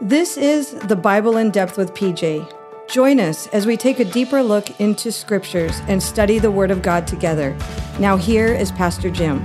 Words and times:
This 0.00 0.36
is 0.36 0.72
the 0.72 0.96
Bible 0.96 1.36
in 1.36 1.52
Depth 1.52 1.78
with 1.78 1.94
PJ. 1.94 2.52
Join 2.88 3.20
us 3.20 3.46
as 3.48 3.64
we 3.64 3.76
take 3.76 4.00
a 4.00 4.04
deeper 4.04 4.42
look 4.42 4.80
into 4.80 5.12
scriptures 5.12 5.80
and 5.86 6.02
study 6.02 6.40
the 6.40 6.50
Word 6.50 6.72
of 6.72 6.82
God 6.82 7.06
together. 7.06 7.56
Now, 8.00 8.16
here 8.16 8.48
is 8.48 8.72
Pastor 8.72 9.08
Jim. 9.08 9.38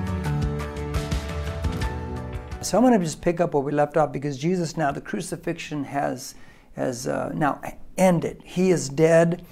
So 2.61 2.77
I'm 2.77 2.83
going 2.83 2.97
to 2.97 3.05
just 3.05 3.21
pick 3.21 3.39
up 3.39 3.53
where 3.53 3.61
we 3.61 3.71
left 3.71 3.95
off 3.95 4.11
because 4.11 4.39
Jesus 4.39 4.75
now 4.75 4.91
the 4.91 5.01
crucifixion 5.01 5.83
has 5.83 6.33
has 6.75 7.07
uh, 7.07 7.31
now 7.35 7.61
ended. 7.95 8.41
He 8.43 8.71
is 8.71 8.89
dead. 8.89 9.45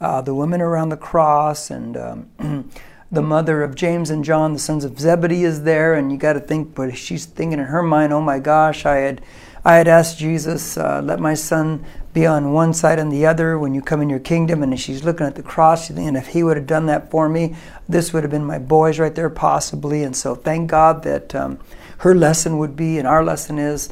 Uh, 0.00 0.20
the 0.20 0.34
women 0.36 0.60
around 0.60 0.90
the 0.90 0.96
cross 0.96 1.68
and 1.68 1.96
um, 1.96 2.70
the 3.10 3.22
mother 3.22 3.64
of 3.64 3.74
James 3.74 4.08
and 4.08 4.24
John, 4.24 4.52
the 4.52 4.58
sons 4.60 4.84
of 4.84 5.00
Zebedee, 5.00 5.42
is 5.42 5.64
there, 5.64 5.94
and 5.94 6.12
you 6.12 6.18
got 6.18 6.34
to 6.34 6.40
think, 6.40 6.76
but 6.76 6.96
she's 6.96 7.26
thinking 7.26 7.58
in 7.58 7.66
her 7.66 7.82
mind, 7.82 8.12
"Oh 8.12 8.20
my 8.20 8.38
gosh, 8.38 8.86
I 8.86 8.96
had 8.96 9.20
I 9.64 9.76
had 9.76 9.88
asked 9.88 10.18
Jesus, 10.18 10.76
uh, 10.76 11.00
let 11.02 11.20
my 11.20 11.32
son 11.32 11.84
be 12.12 12.26
on 12.26 12.52
one 12.52 12.74
side 12.74 12.98
and 12.98 13.10
the 13.10 13.24
other 13.24 13.58
when 13.58 13.74
you 13.74 13.80
come 13.80 14.02
in 14.02 14.10
your 14.10 14.20
kingdom. 14.20 14.62
And 14.62 14.78
she's 14.78 15.04
looking 15.04 15.26
at 15.26 15.36
the 15.36 15.42
cross, 15.42 15.88
and 15.88 16.16
if 16.16 16.28
he 16.28 16.42
would 16.42 16.56
have 16.56 16.66
done 16.66 16.86
that 16.86 17.10
for 17.10 17.28
me, 17.28 17.56
this 17.88 18.12
would 18.12 18.22
have 18.22 18.30
been 18.30 18.44
my 18.44 18.58
boys 18.58 18.98
right 18.98 19.14
there, 19.14 19.30
possibly. 19.30 20.02
And 20.02 20.14
so 20.14 20.34
thank 20.34 20.70
God 20.70 21.02
that 21.04 21.34
um, 21.34 21.58
her 21.98 22.14
lesson 22.14 22.58
would 22.58 22.76
be, 22.76 22.98
and 22.98 23.08
our 23.08 23.24
lesson 23.24 23.58
is, 23.58 23.88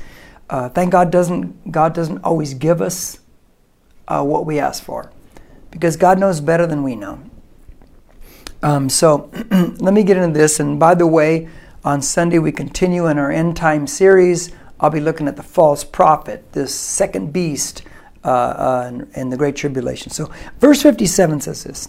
uh, 0.51 0.69
thank 0.69 0.93
God 0.93 1.11
doesn't 1.11 1.73
God 1.73 1.95
doesn't 1.95 2.19
always 2.19 2.53
give 2.53 2.83
us 2.83 3.19
uh, 4.07 4.23
what 4.23 4.45
we 4.45 4.59
ask 4.59 4.83
for, 4.83 5.11
because 5.71 5.97
God 5.97 6.19
knows 6.19 6.43
better 6.43 6.67
than 6.67 6.83
we 6.83 6.95
know. 6.95 7.19
Um, 8.63 8.91
so 8.91 9.31
let 9.51 9.95
me 9.95 10.05
get 10.05 10.19
into 10.19 10.39
this. 10.39 10.61
And 10.61 10.79
by 10.79 10.95
the 10.95 11.07
way, 11.07 11.49
on 11.85 12.03
Sunday 12.03 12.39
we 12.39 12.53
continue 12.53 13.07
in 13.07 13.19
our 13.19 13.31
end 13.33 13.57
time 13.57 13.87
series. 13.87 14.53
I'll 14.83 14.91
be 14.91 15.01
looking 15.01 15.29
at 15.29 15.37
the 15.37 15.45
false 15.45 15.85
prophet, 15.85 16.53
this 16.53 16.75
second 16.75 17.33
beast 17.33 17.85
uh, 18.25 18.29
uh, 18.29 18.91
in, 18.93 19.11
in, 19.15 19.31
the 19.31 19.37
Great 19.37 19.55
Tribulation. 19.55 20.11
So, 20.11 20.29
verse 20.59 20.83
57 20.83 21.41
says 21.41 21.63
this 21.63 21.87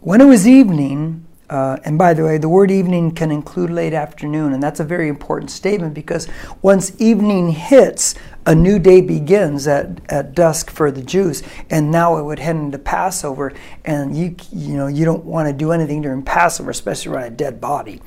When 0.00 0.20
it 0.20 0.24
was 0.24 0.48
evening, 0.48 1.24
uh, 1.48 1.76
and 1.84 1.96
by 1.96 2.12
the 2.12 2.24
way, 2.24 2.38
the 2.38 2.48
word 2.48 2.72
evening 2.72 3.12
can 3.12 3.30
include 3.30 3.70
late 3.70 3.92
afternoon, 3.92 4.52
and 4.52 4.60
that's 4.60 4.80
a 4.80 4.84
very 4.84 5.08
important 5.08 5.48
statement 5.52 5.94
because 5.94 6.26
once 6.60 7.00
evening 7.00 7.50
hits, 7.50 8.16
a 8.46 8.54
new 8.54 8.80
day 8.80 9.00
begins 9.00 9.68
at, 9.68 10.00
at 10.10 10.34
dusk 10.34 10.70
for 10.70 10.90
the 10.90 11.02
Jews, 11.02 11.44
and 11.70 11.92
now 11.92 12.16
it 12.16 12.24
would 12.24 12.40
head 12.40 12.56
into 12.56 12.78
Passover, 12.78 13.52
and 13.84 14.16
you 14.16 14.34
you 14.50 14.76
know 14.76 14.88
you 14.88 15.04
don't 15.04 15.24
want 15.24 15.46
to 15.46 15.52
do 15.52 15.70
anything 15.70 16.02
during 16.02 16.22
Passover, 16.22 16.70
especially 16.70 17.12
around 17.12 17.24
a 17.24 17.30
dead 17.30 17.60
body. 17.60 18.02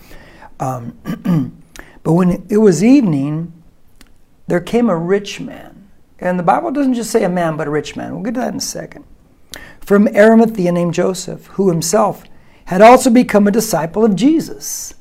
Um, 0.59 0.97
but 2.03 2.11
when 2.11 2.45
it 2.49 2.57
was 2.57 2.83
evening, 2.83 3.53
there 4.47 4.61
came 4.61 4.89
a 4.89 4.97
rich 4.97 5.39
man. 5.39 5.89
And 6.19 6.39
the 6.39 6.43
Bible 6.43 6.71
doesn't 6.71 6.93
just 6.93 7.11
say 7.11 7.23
a 7.23 7.29
man, 7.29 7.57
but 7.57 7.67
a 7.67 7.71
rich 7.71 7.95
man. 7.95 8.13
We'll 8.13 8.23
get 8.23 8.35
to 8.35 8.39
that 8.41 8.53
in 8.53 8.57
a 8.57 8.61
second. 8.61 9.05
From 9.79 10.07
Arimathea 10.07 10.71
named 10.71 10.93
Joseph, 10.93 11.47
who 11.47 11.69
himself 11.69 12.23
had 12.65 12.81
also 12.81 13.09
become 13.09 13.47
a 13.47 13.51
disciple 13.51 14.03
of 14.03 14.15
Jesus. 14.15 14.95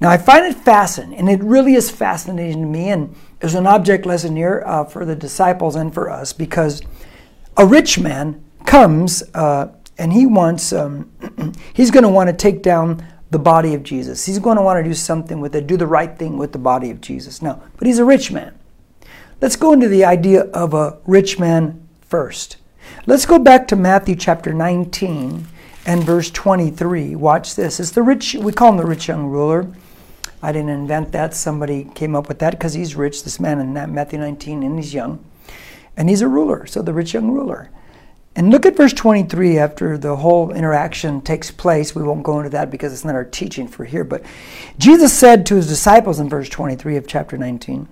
Now, 0.00 0.10
I 0.10 0.16
find 0.16 0.44
it 0.44 0.56
fascinating, 0.56 1.18
and 1.18 1.28
it 1.28 1.42
really 1.42 1.74
is 1.74 1.90
fascinating 1.90 2.62
to 2.62 2.68
me, 2.68 2.88
and 2.88 3.14
there's 3.38 3.54
an 3.54 3.66
object 3.66 4.06
lesson 4.06 4.34
here 4.34 4.62
uh, 4.66 4.84
for 4.84 5.04
the 5.04 5.14
disciples 5.14 5.76
and 5.76 5.94
for 5.94 6.10
us, 6.10 6.32
because 6.32 6.82
a 7.56 7.64
rich 7.64 7.98
man 7.98 8.44
comes 8.66 9.22
uh, 9.34 9.68
and 9.96 10.12
he 10.12 10.26
wants, 10.26 10.72
um, 10.72 11.12
he's 11.74 11.92
going 11.92 12.02
to 12.02 12.08
want 12.08 12.28
to 12.28 12.34
take 12.34 12.62
down 12.62 13.06
the 13.34 13.38
body 13.40 13.74
of 13.74 13.82
Jesus. 13.82 14.26
He's 14.26 14.38
going 14.38 14.58
to 14.58 14.62
want 14.62 14.78
to 14.78 14.88
do 14.88 14.94
something 14.94 15.40
with 15.40 15.56
it, 15.56 15.66
do 15.66 15.76
the 15.76 15.88
right 15.88 16.16
thing 16.16 16.38
with 16.38 16.52
the 16.52 16.58
body 16.58 16.92
of 16.92 17.00
Jesus. 17.00 17.42
No, 17.42 17.60
but 17.76 17.88
he's 17.88 17.98
a 17.98 18.04
rich 18.04 18.30
man. 18.30 18.56
Let's 19.40 19.56
go 19.56 19.72
into 19.72 19.88
the 19.88 20.04
idea 20.04 20.42
of 20.52 20.72
a 20.72 20.98
rich 21.04 21.36
man 21.40 21.84
first. 22.00 22.58
Let's 23.06 23.26
go 23.26 23.40
back 23.40 23.66
to 23.68 23.76
Matthew 23.76 24.14
chapter 24.14 24.52
19 24.52 25.48
and 25.84 26.04
verse 26.04 26.30
23. 26.30 27.16
Watch 27.16 27.56
this. 27.56 27.80
It's 27.80 27.90
the 27.90 28.02
rich, 28.02 28.36
we 28.36 28.52
call 28.52 28.70
him 28.70 28.76
the 28.76 28.86
rich 28.86 29.08
young 29.08 29.26
ruler. 29.26 29.66
I 30.40 30.52
didn't 30.52 30.68
invent 30.68 31.10
that. 31.10 31.34
Somebody 31.34 31.90
came 31.92 32.14
up 32.14 32.28
with 32.28 32.38
that 32.38 32.52
because 32.52 32.74
he's 32.74 32.94
rich, 32.94 33.24
this 33.24 33.40
man 33.40 33.58
in 33.58 33.72
Matthew 33.92 34.20
19, 34.20 34.62
and 34.62 34.78
he's 34.78 34.94
young. 34.94 35.24
And 35.96 36.08
he's 36.08 36.22
a 36.22 36.28
ruler, 36.28 36.66
so 36.66 36.82
the 36.82 36.92
rich 36.92 37.14
young 37.14 37.32
ruler. 37.32 37.68
And 38.36 38.50
look 38.50 38.66
at 38.66 38.76
verse 38.76 38.92
23 38.92 39.58
after 39.58 39.96
the 39.96 40.16
whole 40.16 40.52
interaction 40.52 41.20
takes 41.20 41.52
place. 41.52 41.94
We 41.94 42.02
won't 42.02 42.24
go 42.24 42.38
into 42.38 42.50
that 42.50 42.70
because 42.70 42.92
it's 42.92 43.04
not 43.04 43.14
our 43.14 43.24
teaching 43.24 43.68
for 43.68 43.84
here. 43.84 44.02
But 44.02 44.24
Jesus 44.76 45.12
said 45.12 45.46
to 45.46 45.56
his 45.56 45.68
disciples 45.68 46.18
in 46.18 46.28
verse 46.28 46.48
23 46.48 46.96
of 46.96 47.06
chapter 47.06 47.38
19 47.38 47.88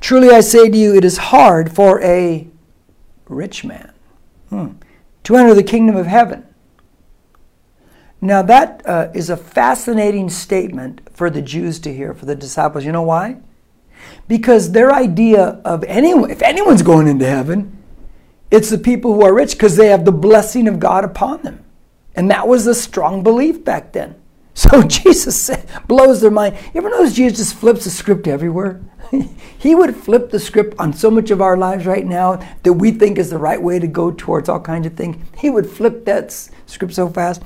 Truly 0.00 0.30
I 0.30 0.40
say 0.40 0.70
to 0.70 0.76
you, 0.76 0.94
it 0.94 1.04
is 1.04 1.18
hard 1.18 1.72
for 1.72 2.00
a 2.02 2.48
rich 3.28 3.64
man 3.64 3.92
hmm, 4.48 4.68
to 5.24 5.36
enter 5.36 5.54
the 5.54 5.62
kingdom 5.62 5.96
of 5.96 6.06
heaven. 6.06 6.46
Now, 8.20 8.42
that 8.42 8.82
uh, 8.84 9.10
is 9.14 9.30
a 9.30 9.36
fascinating 9.36 10.28
statement 10.28 11.02
for 11.12 11.30
the 11.30 11.42
Jews 11.42 11.78
to 11.80 11.94
hear, 11.94 12.14
for 12.14 12.26
the 12.26 12.34
disciples. 12.34 12.84
You 12.84 12.92
know 12.92 13.02
why? 13.02 13.38
Because 14.26 14.72
their 14.72 14.92
idea 14.92 15.60
of 15.64 15.84
anyone, 15.84 16.30
if 16.30 16.42
anyone's 16.42 16.82
going 16.82 17.06
into 17.06 17.26
heaven, 17.26 17.77
it's 18.50 18.70
the 18.70 18.78
people 18.78 19.14
who 19.14 19.22
are 19.22 19.34
rich 19.34 19.52
because 19.52 19.76
they 19.76 19.88
have 19.88 20.04
the 20.04 20.12
blessing 20.12 20.68
of 20.68 20.80
God 20.80 21.04
upon 21.04 21.42
them. 21.42 21.64
And 22.14 22.30
that 22.30 22.48
was 22.48 22.66
a 22.66 22.74
strong 22.74 23.22
belief 23.22 23.64
back 23.64 23.92
then. 23.92 24.14
So 24.58 24.82
Jesus 24.82 25.52
blows 25.86 26.20
their 26.20 26.32
mind. 26.32 26.56
You 26.74 26.80
ever 26.80 26.90
notice 26.90 27.14
Jesus 27.14 27.38
just 27.38 27.54
flips 27.54 27.84
the 27.84 27.90
script 27.90 28.26
everywhere? 28.26 28.80
he 29.58 29.76
would 29.76 29.94
flip 29.94 30.30
the 30.30 30.40
script 30.40 30.74
on 30.80 30.92
so 30.92 31.12
much 31.12 31.30
of 31.30 31.40
our 31.40 31.56
lives 31.56 31.86
right 31.86 32.04
now 32.04 32.44
that 32.64 32.72
we 32.72 32.90
think 32.90 33.18
is 33.18 33.30
the 33.30 33.38
right 33.38 33.62
way 33.62 33.78
to 33.78 33.86
go 33.86 34.10
towards 34.10 34.48
all 34.48 34.58
kinds 34.58 34.84
of 34.88 34.94
things. 34.94 35.24
He 35.38 35.48
would 35.48 35.70
flip 35.70 36.04
that 36.06 36.32
script 36.66 36.92
so 36.92 37.08
fast. 37.08 37.40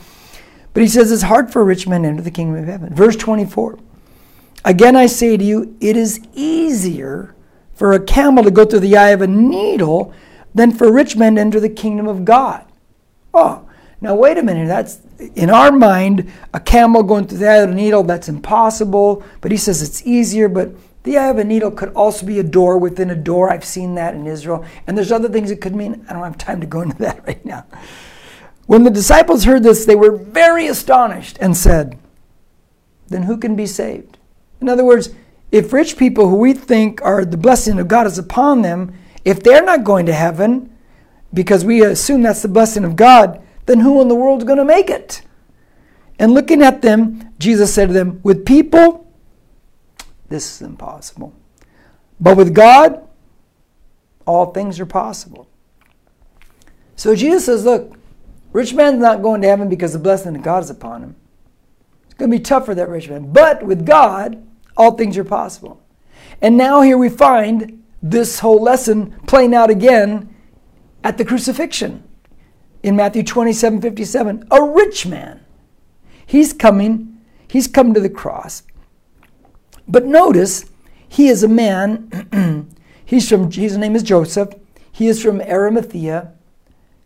But 0.72 0.82
he 0.82 0.88
says 0.88 1.12
it's 1.12 1.22
hard 1.22 1.52
for 1.52 1.60
a 1.60 1.66
rich 1.66 1.86
man 1.86 2.04
to 2.04 2.08
enter 2.08 2.22
the 2.22 2.30
kingdom 2.30 2.62
of 2.62 2.66
heaven. 2.66 2.94
Verse 2.94 3.16
24. 3.16 3.78
Again 4.64 4.96
I 4.96 5.04
say 5.04 5.36
to 5.36 5.44
you, 5.44 5.76
it 5.80 5.98
is 5.98 6.18
easier 6.32 7.34
for 7.74 7.92
a 7.92 8.00
camel 8.00 8.42
to 8.44 8.50
go 8.50 8.64
through 8.64 8.80
the 8.80 8.96
eye 8.96 9.10
of 9.10 9.20
a 9.20 9.26
needle 9.26 10.14
than 10.54 10.72
for 10.72 10.92
rich 10.92 11.16
men 11.16 11.36
to 11.36 11.40
enter 11.40 11.60
the 11.60 11.68
kingdom 11.68 12.06
of 12.06 12.24
God. 12.24 12.64
Oh, 13.32 13.68
now 14.00 14.14
wait 14.14 14.38
a 14.38 14.42
minute. 14.42 14.66
That's 14.66 15.00
in 15.34 15.50
our 15.50 15.72
mind, 15.72 16.30
a 16.52 16.60
camel 16.60 17.02
going 17.02 17.26
through 17.26 17.38
the 17.38 17.48
eye 17.48 17.56
of 17.56 17.70
a 17.70 17.74
needle, 17.74 18.02
that's 18.02 18.28
impossible. 18.28 19.22
But 19.40 19.50
he 19.50 19.56
says 19.56 19.82
it's 19.82 20.04
easier, 20.06 20.48
but 20.48 20.70
the 21.04 21.18
eye 21.18 21.28
of 21.28 21.38
a 21.38 21.44
needle 21.44 21.70
could 21.70 21.90
also 21.90 22.26
be 22.26 22.38
a 22.38 22.44
door 22.44 22.78
within 22.78 23.10
a 23.10 23.14
door. 23.14 23.50
I've 23.50 23.64
seen 23.64 23.94
that 23.94 24.14
in 24.14 24.26
Israel. 24.26 24.64
And 24.86 24.96
there's 24.96 25.12
other 25.12 25.28
things 25.28 25.50
it 25.50 25.60
could 25.60 25.74
mean. 25.74 26.04
I 26.08 26.12
don't 26.12 26.22
have 26.22 26.38
time 26.38 26.60
to 26.60 26.66
go 26.66 26.82
into 26.82 26.96
that 26.98 27.24
right 27.26 27.44
now. 27.44 27.66
When 28.66 28.84
the 28.84 28.90
disciples 28.90 29.44
heard 29.44 29.62
this, 29.62 29.84
they 29.84 29.96
were 29.96 30.16
very 30.16 30.66
astonished 30.66 31.38
and 31.40 31.56
said, 31.56 31.98
Then 33.08 33.24
who 33.24 33.36
can 33.36 33.56
be 33.56 33.66
saved? 33.66 34.18
In 34.60 34.68
other 34.68 34.84
words, 34.84 35.10
if 35.50 35.72
rich 35.72 35.96
people 35.96 36.28
who 36.28 36.36
we 36.36 36.54
think 36.54 37.02
are 37.02 37.24
the 37.24 37.36
blessing 37.36 37.78
of 37.78 37.88
God 37.88 38.06
is 38.06 38.18
upon 38.18 38.62
them, 38.62 38.94
if 39.24 39.42
they're 39.42 39.64
not 39.64 39.84
going 39.84 40.06
to 40.06 40.12
heaven, 40.12 40.76
because 41.32 41.64
we 41.64 41.82
assume 41.82 42.22
that's 42.22 42.42
the 42.42 42.48
blessing 42.48 42.84
of 42.84 42.96
God, 42.96 43.42
then 43.66 43.80
who 43.80 44.00
in 44.00 44.08
the 44.08 44.14
world 44.14 44.40
is 44.40 44.44
going 44.44 44.58
to 44.58 44.64
make 44.64 44.90
it? 44.90 45.22
And 46.18 46.32
looking 46.32 46.62
at 46.62 46.82
them, 46.82 47.32
Jesus 47.38 47.72
said 47.74 47.88
to 47.88 47.92
them, 47.92 48.20
With 48.22 48.44
people, 48.44 49.10
this 50.28 50.54
is 50.54 50.62
impossible. 50.62 51.32
But 52.20 52.36
with 52.36 52.54
God, 52.54 53.06
all 54.26 54.52
things 54.52 54.78
are 54.78 54.86
possible. 54.86 55.48
So 56.96 57.16
Jesus 57.16 57.46
says, 57.46 57.64
Look, 57.64 57.96
rich 58.52 58.74
man's 58.74 59.00
not 59.00 59.22
going 59.22 59.40
to 59.42 59.48
heaven 59.48 59.68
because 59.68 59.92
the 59.92 59.98
blessing 59.98 60.36
of 60.36 60.42
God 60.42 60.62
is 60.62 60.70
upon 60.70 61.02
him. 61.02 61.16
It's 62.04 62.14
going 62.14 62.30
to 62.30 62.36
be 62.36 62.42
tough 62.42 62.66
for 62.66 62.74
that 62.74 62.88
rich 62.88 63.08
man. 63.08 63.32
But 63.32 63.62
with 63.62 63.86
God, 63.86 64.46
all 64.76 64.92
things 64.92 65.16
are 65.18 65.24
possible. 65.24 65.82
And 66.40 66.56
now 66.56 66.82
here 66.82 66.98
we 66.98 67.08
find 67.08 67.81
this 68.02 68.40
whole 68.40 68.60
lesson 68.60 69.12
playing 69.26 69.54
out 69.54 69.70
again 69.70 70.34
at 71.04 71.18
the 71.18 71.24
crucifixion 71.24 72.02
in 72.82 72.96
Matthew 72.96 73.22
27 73.22 73.80
57. 73.80 74.48
A 74.50 74.62
rich 74.62 75.06
man. 75.06 75.44
He's 76.26 76.52
coming, 76.52 77.20
he's 77.46 77.66
come 77.66 77.94
to 77.94 78.00
the 78.00 78.10
cross. 78.10 78.62
But 79.86 80.06
notice, 80.06 80.64
he 81.08 81.28
is 81.28 81.42
a 81.42 81.48
man, 81.48 82.70
he's 83.04 83.28
from, 83.28 83.50
his 83.50 83.76
name 83.76 83.94
is 83.94 84.02
Joseph, 84.02 84.54
he 84.90 85.08
is 85.08 85.22
from 85.22 85.40
Arimathea. 85.40 86.32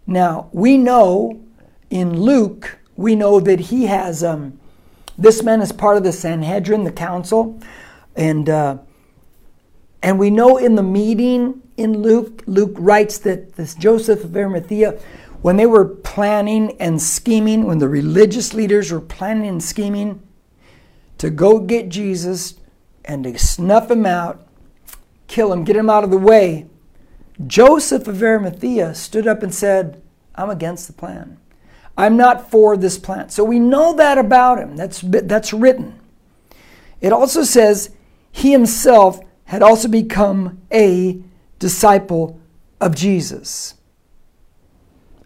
Now, 0.06 0.48
we 0.52 0.78
know 0.78 1.43
in 1.90 2.20
Luke, 2.20 2.78
we 2.96 3.16
know 3.16 3.40
that 3.40 3.58
he 3.58 3.87
has, 3.87 4.22
um, 4.22 4.58
this 5.19 5.43
man 5.43 5.60
is 5.60 5.72
part 5.72 5.96
of 5.96 6.04
the 6.04 6.12
Sanhedrin, 6.12 6.84
the 6.84 6.93
council, 6.93 7.60
and 8.14 8.48
uh, 8.48 8.78
and 10.02 10.19
we 10.19 10.31
know 10.31 10.56
in 10.56 10.75
the 10.75 10.82
meeting 10.82 11.62
in 11.76 12.02
Luke, 12.02 12.43
Luke 12.46 12.75
writes 12.76 13.19
that 13.19 13.56
this 13.56 13.75
Joseph 13.75 14.25
of 14.25 14.37
Arimathea, 14.37 14.98
when 15.43 15.56
they 15.56 15.66
were 15.66 15.84
planning 15.84 16.76
and 16.81 17.00
scheming, 17.00 17.64
when 17.64 17.78
the 17.78 17.88
religious 17.88 18.54
leaders 18.54 18.90
were 18.90 19.00
planning 19.00 19.48
and 19.48 19.62
scheming 19.62 20.22
to 21.19 21.31
go 21.31 21.58
get 21.58 21.88
Jesus 21.88 22.54
and 23.04 23.25
to 23.25 23.38
snuff 23.38 23.90
him 23.90 24.06
out, 24.06 24.46
kill 25.26 25.52
him, 25.52 25.64
get 25.64 25.76
him 25.76 25.90
out 25.90 26.04
of 26.04 26.10
the 26.10 26.19
way. 26.19 26.66
Joseph 27.46 28.08
of 28.08 28.22
Arimathea 28.22 28.94
stood 28.94 29.26
up 29.26 29.43
and 29.43 29.54
said, 29.54 30.02
I'm 30.34 30.50
against 30.50 30.87
the 30.87 30.93
plan. 30.93 31.38
I'm 31.96 32.16
not 32.16 32.50
for 32.50 32.76
this 32.76 32.98
plan. 32.98 33.31
So 33.31 33.44
we 33.44 33.58
know 33.58 33.94
that 33.94 34.19
about 34.19 34.58
him. 34.58 34.76
That's, 34.76 35.00
that's 35.00 35.52
written. 35.52 35.98
It 37.00 37.12
also 37.12 37.43
says 37.43 37.90
he 38.31 38.52
himself 38.52 39.20
had 39.46 39.62
also 39.62 39.88
become 39.88 40.60
a 40.72 41.20
disciple 41.58 42.38
of 42.81 42.94
Jesus. 42.94 43.75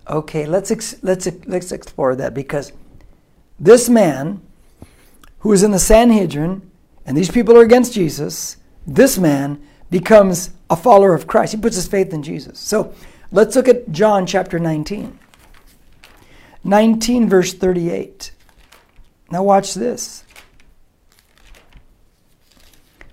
Okay, 0.08 0.46
let's, 0.46 0.70
ex- 0.70 0.96
let's, 1.02 1.28
let's 1.46 1.72
explore 1.72 2.16
that 2.16 2.34
because 2.34 2.72
this 3.58 3.88
man 3.88 4.40
who 5.40 5.52
is 5.52 5.62
in 5.62 5.70
the 5.70 5.78
Sanhedrin 5.78 6.70
and 7.04 7.16
these 7.16 7.30
people 7.30 7.56
are 7.56 7.62
against 7.62 7.92
Jesus, 7.92 8.56
this 8.86 9.18
man 9.18 9.62
becomes 9.90 10.50
a 10.68 10.76
follower 10.76 11.14
of 11.14 11.26
Christ. 11.26 11.52
He 11.52 11.60
puts 11.60 11.76
his 11.76 11.88
faith 11.88 12.12
in 12.12 12.22
Jesus. 12.22 12.58
So 12.58 12.94
let's 13.32 13.56
look 13.56 13.68
at 13.68 13.90
John 13.90 14.26
chapter 14.26 14.58
19. 14.58 15.18
19, 16.62 17.28
verse 17.28 17.54
38. 17.54 18.32
Now, 19.30 19.42
watch 19.42 19.74
this. 19.74 20.24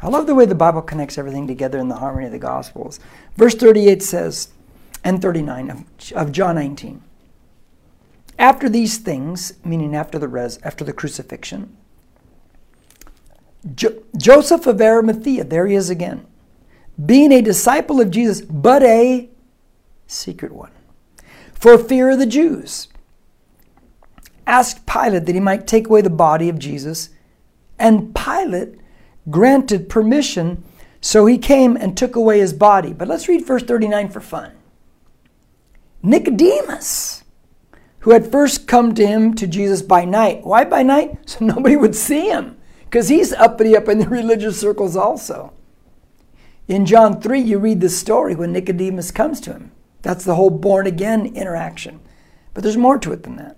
I 0.01 0.09
love 0.09 0.27
the 0.27 0.35
way 0.35 0.45
the 0.45 0.55
Bible 0.55 0.81
connects 0.81 1.17
everything 1.17 1.47
together 1.47 1.79
in 1.79 1.87
the 1.87 1.95
harmony 1.95 2.27
of 2.27 2.31
the 2.31 2.39
Gospels. 2.39 2.99
Verse 3.35 3.55
38 3.55 4.03
says, 4.03 4.49
and 5.03 5.21
39 5.21 5.69
of, 5.69 5.85
of 6.15 6.31
John 6.31 6.55
19. 6.55 7.01
After 8.37 8.69
these 8.69 8.97
things, 8.97 9.53
meaning 9.63 9.95
after 9.95 10.19
the 10.19 10.27
res, 10.27 10.59
after 10.63 10.83
the 10.83 10.93
crucifixion, 10.93 11.75
jo- 13.73 14.03
Joseph 14.15 14.67
of 14.67 14.79
Arimathea, 14.79 15.43
there 15.43 15.65
he 15.65 15.75
is 15.75 15.89
again, 15.89 16.25
being 17.03 17.31
a 17.31 17.41
disciple 17.41 17.99
of 17.99 18.11
Jesus, 18.11 18.41
but 18.41 18.83
a 18.83 19.29
secret 20.05 20.51
one, 20.51 20.71
for 21.53 21.77
fear 21.77 22.11
of 22.11 22.19
the 22.19 22.25
Jews, 22.25 22.87
asked 24.45 24.85
Pilate 24.85 25.25
that 25.25 25.35
he 25.35 25.41
might 25.41 25.67
take 25.67 25.87
away 25.87 26.01
the 26.01 26.09
body 26.09 26.49
of 26.49 26.59
Jesus, 26.59 27.09
and 27.79 28.15
Pilate 28.15 28.79
granted 29.29 29.89
permission, 29.89 30.63
so 31.01 31.25
he 31.25 31.37
came 31.37 31.75
and 31.75 31.95
took 31.95 32.15
away 32.15 32.39
his 32.39 32.53
body. 32.53 32.93
But 32.93 33.07
let's 33.07 33.27
read 33.27 33.45
verse 33.45 33.63
39 33.63 34.09
for 34.09 34.21
fun. 34.21 34.51
Nicodemus, 36.01 37.23
who 37.99 38.11
had 38.11 38.31
first 38.31 38.67
come 38.67 38.93
to 38.95 39.05
him 39.05 39.33
to 39.35 39.47
Jesus 39.47 39.81
by 39.81 40.05
night. 40.05 40.45
Why 40.45 40.63
by 40.63 40.83
night? 40.83 41.17
So 41.27 41.45
nobody 41.45 41.75
would 41.75 41.95
see 41.95 42.29
him, 42.29 42.57
because 42.85 43.09
he's 43.09 43.33
uppity 43.33 43.75
up 43.75 43.89
in 43.89 43.99
the 43.99 44.09
religious 44.09 44.59
circles 44.59 44.95
also. 44.95 45.53
In 46.67 46.85
John 46.85 47.21
3, 47.21 47.39
you 47.39 47.59
read 47.59 47.81
the 47.81 47.89
story 47.89 48.35
when 48.35 48.51
Nicodemus 48.51 49.11
comes 49.11 49.39
to 49.41 49.53
him. 49.53 49.71
That's 50.01 50.25
the 50.25 50.35
whole 50.35 50.49
born 50.49 50.85
again 50.85 51.25
interaction. 51.25 51.99
But 52.53 52.63
there's 52.63 52.77
more 52.77 52.97
to 52.99 53.13
it 53.13 53.23
than 53.23 53.37
that. 53.37 53.57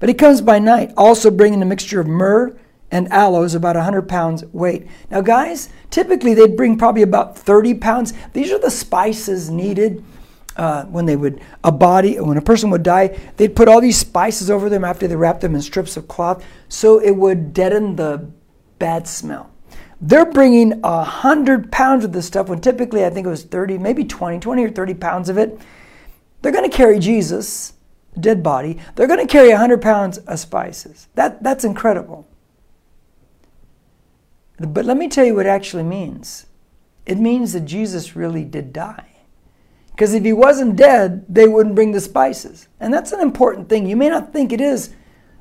But 0.00 0.08
he 0.08 0.14
comes 0.14 0.40
by 0.40 0.58
night, 0.58 0.92
also 0.96 1.30
bringing 1.30 1.62
a 1.62 1.66
mixture 1.66 2.00
of 2.00 2.06
myrrh 2.06 2.56
and 2.92 3.10
aloes, 3.10 3.54
about 3.54 3.74
100 3.74 4.02
pounds 4.02 4.44
weight. 4.52 4.86
Now, 5.10 5.22
guys, 5.22 5.70
typically 5.90 6.34
they'd 6.34 6.56
bring 6.56 6.76
probably 6.76 7.02
about 7.02 7.36
30 7.36 7.74
pounds. 7.74 8.12
These 8.34 8.52
are 8.52 8.58
the 8.58 8.70
spices 8.70 9.50
needed 9.50 10.04
uh, 10.56 10.84
when 10.84 11.06
they 11.06 11.16
would 11.16 11.40
a 11.64 11.72
body 11.72 12.20
when 12.20 12.36
a 12.36 12.42
person 12.42 12.68
would 12.68 12.82
die 12.82 13.18
they'd 13.38 13.56
put 13.56 13.68
all 13.68 13.80
these 13.80 13.96
spices 13.96 14.50
over 14.50 14.68
them 14.68 14.84
after 14.84 15.08
they 15.08 15.16
wrapped 15.16 15.40
them 15.40 15.54
in 15.54 15.62
strips 15.62 15.96
of 15.96 16.06
cloth 16.08 16.44
so 16.68 16.98
it 16.98 17.12
would 17.12 17.54
deaden 17.54 17.96
the 17.96 18.30
bad 18.78 19.08
smell. 19.08 19.50
They're 19.98 20.30
bringing 20.30 20.78
a 20.84 21.04
hundred 21.04 21.72
pounds 21.72 22.04
of 22.04 22.12
this 22.12 22.26
stuff 22.26 22.48
when 22.48 22.60
typically 22.60 23.02
i 23.02 23.08
think 23.08 23.26
it 23.26 23.30
was 23.30 23.44
30 23.44 23.78
maybe 23.78 24.04
20 24.04 24.40
20 24.40 24.64
or 24.64 24.70
30 24.70 24.94
pounds 24.94 25.30
of 25.30 25.38
it. 25.38 25.58
They're 26.42 26.52
going 26.52 26.70
to 26.70 26.76
carry 26.76 26.98
jesus 26.98 27.72
dead 28.20 28.42
body. 28.42 28.78
They're 28.94 29.06
going 29.06 29.26
to 29.26 29.32
carry 29.32 29.48
100 29.48 29.80
pounds 29.80 30.18
of 30.18 30.38
spices. 30.38 31.08
That, 31.14 31.42
that's 31.42 31.64
incredible 31.64 32.28
but 34.66 34.84
let 34.84 34.96
me 34.96 35.08
tell 35.08 35.24
you 35.24 35.34
what 35.34 35.46
it 35.46 35.50
actually 35.50 35.82
means 35.82 36.46
it 37.06 37.18
means 37.18 37.52
that 37.52 37.60
jesus 37.60 38.14
really 38.14 38.44
did 38.44 38.72
die 38.72 39.12
because 39.92 40.14
if 40.14 40.24
he 40.24 40.32
wasn't 40.32 40.76
dead, 40.76 41.24
they 41.28 41.46
wouldn't 41.46 41.74
bring 41.74 41.92
the 41.92 42.00
spices. 42.00 42.68
And 42.80 42.92
that's 42.92 43.12
an 43.12 43.20
important 43.20 43.68
thing. 43.68 43.86
You 43.86 43.96
may 43.96 44.08
not 44.08 44.32
think 44.32 44.52
it 44.52 44.60
is, 44.60 44.94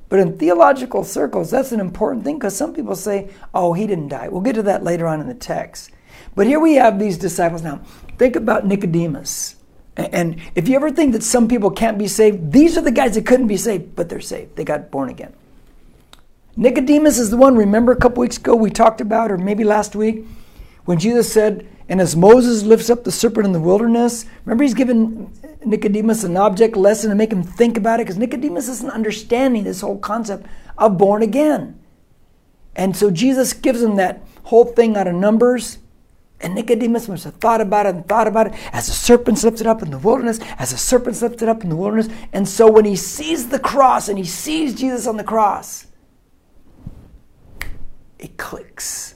but 0.10 0.20
in 0.20 0.38
theological 0.38 1.04
circles, 1.04 1.50
that's 1.50 1.72
an 1.72 1.80
important 1.80 2.26
thing 2.26 2.38
because 2.38 2.56
some 2.56 2.74
people 2.74 2.96
say, 2.96 3.30
oh, 3.54 3.74
he 3.74 3.88
didn't 3.88 4.10
die. 4.10 4.28
We'll 4.28 4.42
get 4.42 4.56
to 4.56 4.64
that 4.64 4.84
later 4.84 5.08
on 5.08 5.22
in 5.22 5.28
the 5.28 5.34
text. 5.34 5.92
But 6.36 6.48
here 6.48 6.60
we 6.60 6.76
have 6.76 7.00
these 7.00 7.18
disciples. 7.18 7.62
Now, 7.62 7.82
think 8.18 8.36
about 8.36 8.66
Nicodemus. 8.68 9.56
And 9.96 10.40
if 10.56 10.68
you 10.68 10.76
ever 10.76 10.92
think 10.92 11.14
that 11.14 11.24
some 11.24 11.48
people 11.48 11.72
can't 11.72 11.98
be 11.98 12.08
saved, 12.08 12.52
these 12.52 12.78
are 12.78 12.82
the 12.82 12.92
guys 12.92 13.16
that 13.16 13.26
couldn't 13.26 13.48
be 13.48 13.58
saved, 13.58 13.96
but 13.96 14.10
they're 14.10 14.22
saved. 14.22 14.56
They 14.58 14.64
got 14.64 14.92
born 14.92 15.10
again. 15.10 15.34
Nicodemus 16.56 17.18
is 17.18 17.30
the 17.30 17.38
one, 17.38 17.56
remember 17.56 17.92
a 17.92 17.98
couple 17.98 18.22
weeks 18.22 18.38
ago 18.38 18.56
we 18.56 18.70
talked 18.70 19.02
about, 19.02 19.32
or 19.32 19.38
maybe 19.38 19.64
last 19.64 19.96
week, 19.96 20.26
when 20.86 21.00
Jesus 21.00 21.32
said, 21.32 21.68
and 21.88 22.02
as 22.02 22.16
Moses 22.16 22.64
lifts 22.64 22.90
up 22.90 23.04
the 23.04 23.12
serpent 23.12 23.46
in 23.46 23.52
the 23.52 23.60
wilderness, 23.60 24.26
remember 24.46 24.64
he's 24.64 24.74
given 24.74 25.32
Nicodemus 25.64 26.24
an 26.24 26.38
object 26.38 26.76
lesson 26.76 27.10
to 27.10 27.16
make 27.16 27.32
him 27.32 27.44
think 27.44 27.78
about 27.78 28.00
it 28.00 28.04
because 28.04 28.18
Nicodemus 28.18 28.68
isn't 28.68 28.92
understanding 28.92 29.64
this 29.64 29.82
whole 29.82 29.98
concept 29.98 30.46
of 30.78 30.98
born 30.98 31.22
again. 31.22 31.80
And 32.76 32.96
so 32.96 33.12
Jesus 33.12 33.54
gives 33.54 33.82
him 33.82 33.98
that 33.98 34.22
whole 34.44 34.66
thing 34.66 34.96
out 34.96 35.08
of 35.08 35.16
Numbers. 35.16 35.80
And 36.40 36.56
Nicodemus 36.56 37.08
must 37.08 37.26
have 37.26 37.36
thought 37.36 37.62
about 37.62 37.86
it 37.86 37.96
and 37.96 38.08
thought 38.08 38.28
about 38.28 38.48
it 38.48 38.54
as 38.72 38.88
the 38.88 38.94
serpent 38.94 39.44
lifted 39.44 39.68
up 39.68 39.84
in 39.84 39.92
the 39.92 40.00
wilderness, 40.00 40.40
as 40.58 40.72
the 40.72 40.78
serpent 40.78 41.22
lifted 41.22 41.48
up 41.48 41.64
in 41.64 41.70
the 41.70 41.76
wilderness. 41.76 42.10
And 42.34 42.48
so 42.48 42.72
when 42.72 42.86
he 42.86 42.96
sees 42.96 43.50
the 43.50 43.60
cross 43.60 44.10
and 44.10 44.18
he 44.18 44.24
sees 44.24 44.74
Jesus 44.74 45.06
on 45.06 45.18
the 45.18 45.24
cross, 45.24 45.86
it 48.22 48.38
clicks. 48.38 49.16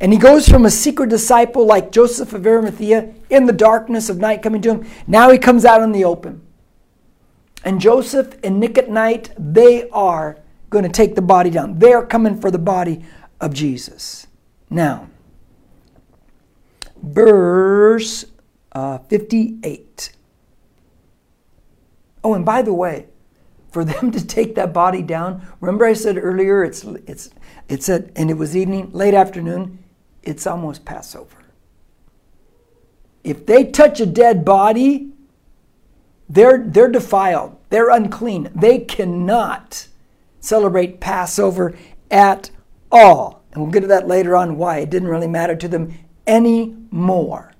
And 0.00 0.12
he 0.12 0.18
goes 0.18 0.48
from 0.48 0.64
a 0.64 0.70
secret 0.70 1.10
disciple 1.10 1.66
like 1.66 1.92
Joseph 1.92 2.32
of 2.32 2.46
Arimathea 2.46 3.14
in 3.30 3.46
the 3.46 3.52
darkness 3.52 4.08
of 4.08 4.18
night 4.18 4.42
coming 4.42 4.60
to 4.62 4.74
him. 4.74 4.86
Now 5.06 5.30
he 5.30 5.38
comes 5.38 5.64
out 5.64 5.82
in 5.82 5.92
the 5.92 6.04
open. 6.04 6.42
And 7.64 7.80
Joseph 7.80 8.36
and 8.42 8.60
Nick 8.60 8.76
at 8.76 8.90
night, 8.90 9.30
they 9.38 9.88
are 9.90 10.38
going 10.68 10.84
to 10.84 10.90
take 10.90 11.14
the 11.14 11.22
body 11.22 11.50
down. 11.50 11.78
They 11.78 11.92
are 11.92 12.04
coming 12.04 12.40
for 12.40 12.50
the 12.50 12.58
body 12.58 13.04
of 13.40 13.54
Jesus. 13.54 14.26
Now, 14.68 15.08
verse 17.02 18.26
uh, 18.72 18.98
58. 18.98 20.12
Oh, 22.22 22.34
and 22.34 22.44
by 22.44 22.62
the 22.62 22.74
way, 22.74 23.06
for 23.74 23.84
them 23.84 24.10
to 24.12 24.24
take 24.24 24.54
that 24.54 24.72
body 24.72 25.02
down, 25.02 25.46
remember 25.60 25.84
I 25.84 25.92
said 25.92 26.16
earlier 26.16 26.64
it's 26.64 26.84
it's 26.84 27.30
it 27.68 27.82
said 27.82 28.12
and 28.16 28.30
it 28.30 28.34
was 28.34 28.56
evening, 28.56 28.90
late 28.92 29.14
afternoon 29.14 29.80
it's 30.22 30.46
almost 30.46 30.84
Passover. 30.84 31.36
If 33.22 33.46
they 33.46 33.64
touch 33.64 34.00
a 34.00 34.06
dead 34.06 34.44
body, 34.44 35.12
they're, 36.28 36.64
they're 36.66 36.90
defiled, 36.90 37.58
they're 37.70 37.90
unclean. 37.90 38.50
They 38.54 38.78
cannot 38.78 39.88
celebrate 40.40 41.00
Passover 41.00 41.76
at 42.10 42.50
all. 42.90 43.44
And 43.52 43.62
we'll 43.62 43.72
get 43.72 43.80
to 43.80 43.86
that 43.88 44.08
later 44.08 44.36
on 44.36 44.56
why 44.56 44.78
it 44.78 44.90
didn't 44.90 45.08
really 45.08 45.28
matter 45.28 45.56
to 45.56 45.68
them 45.68 45.94
anymore. 46.26 47.52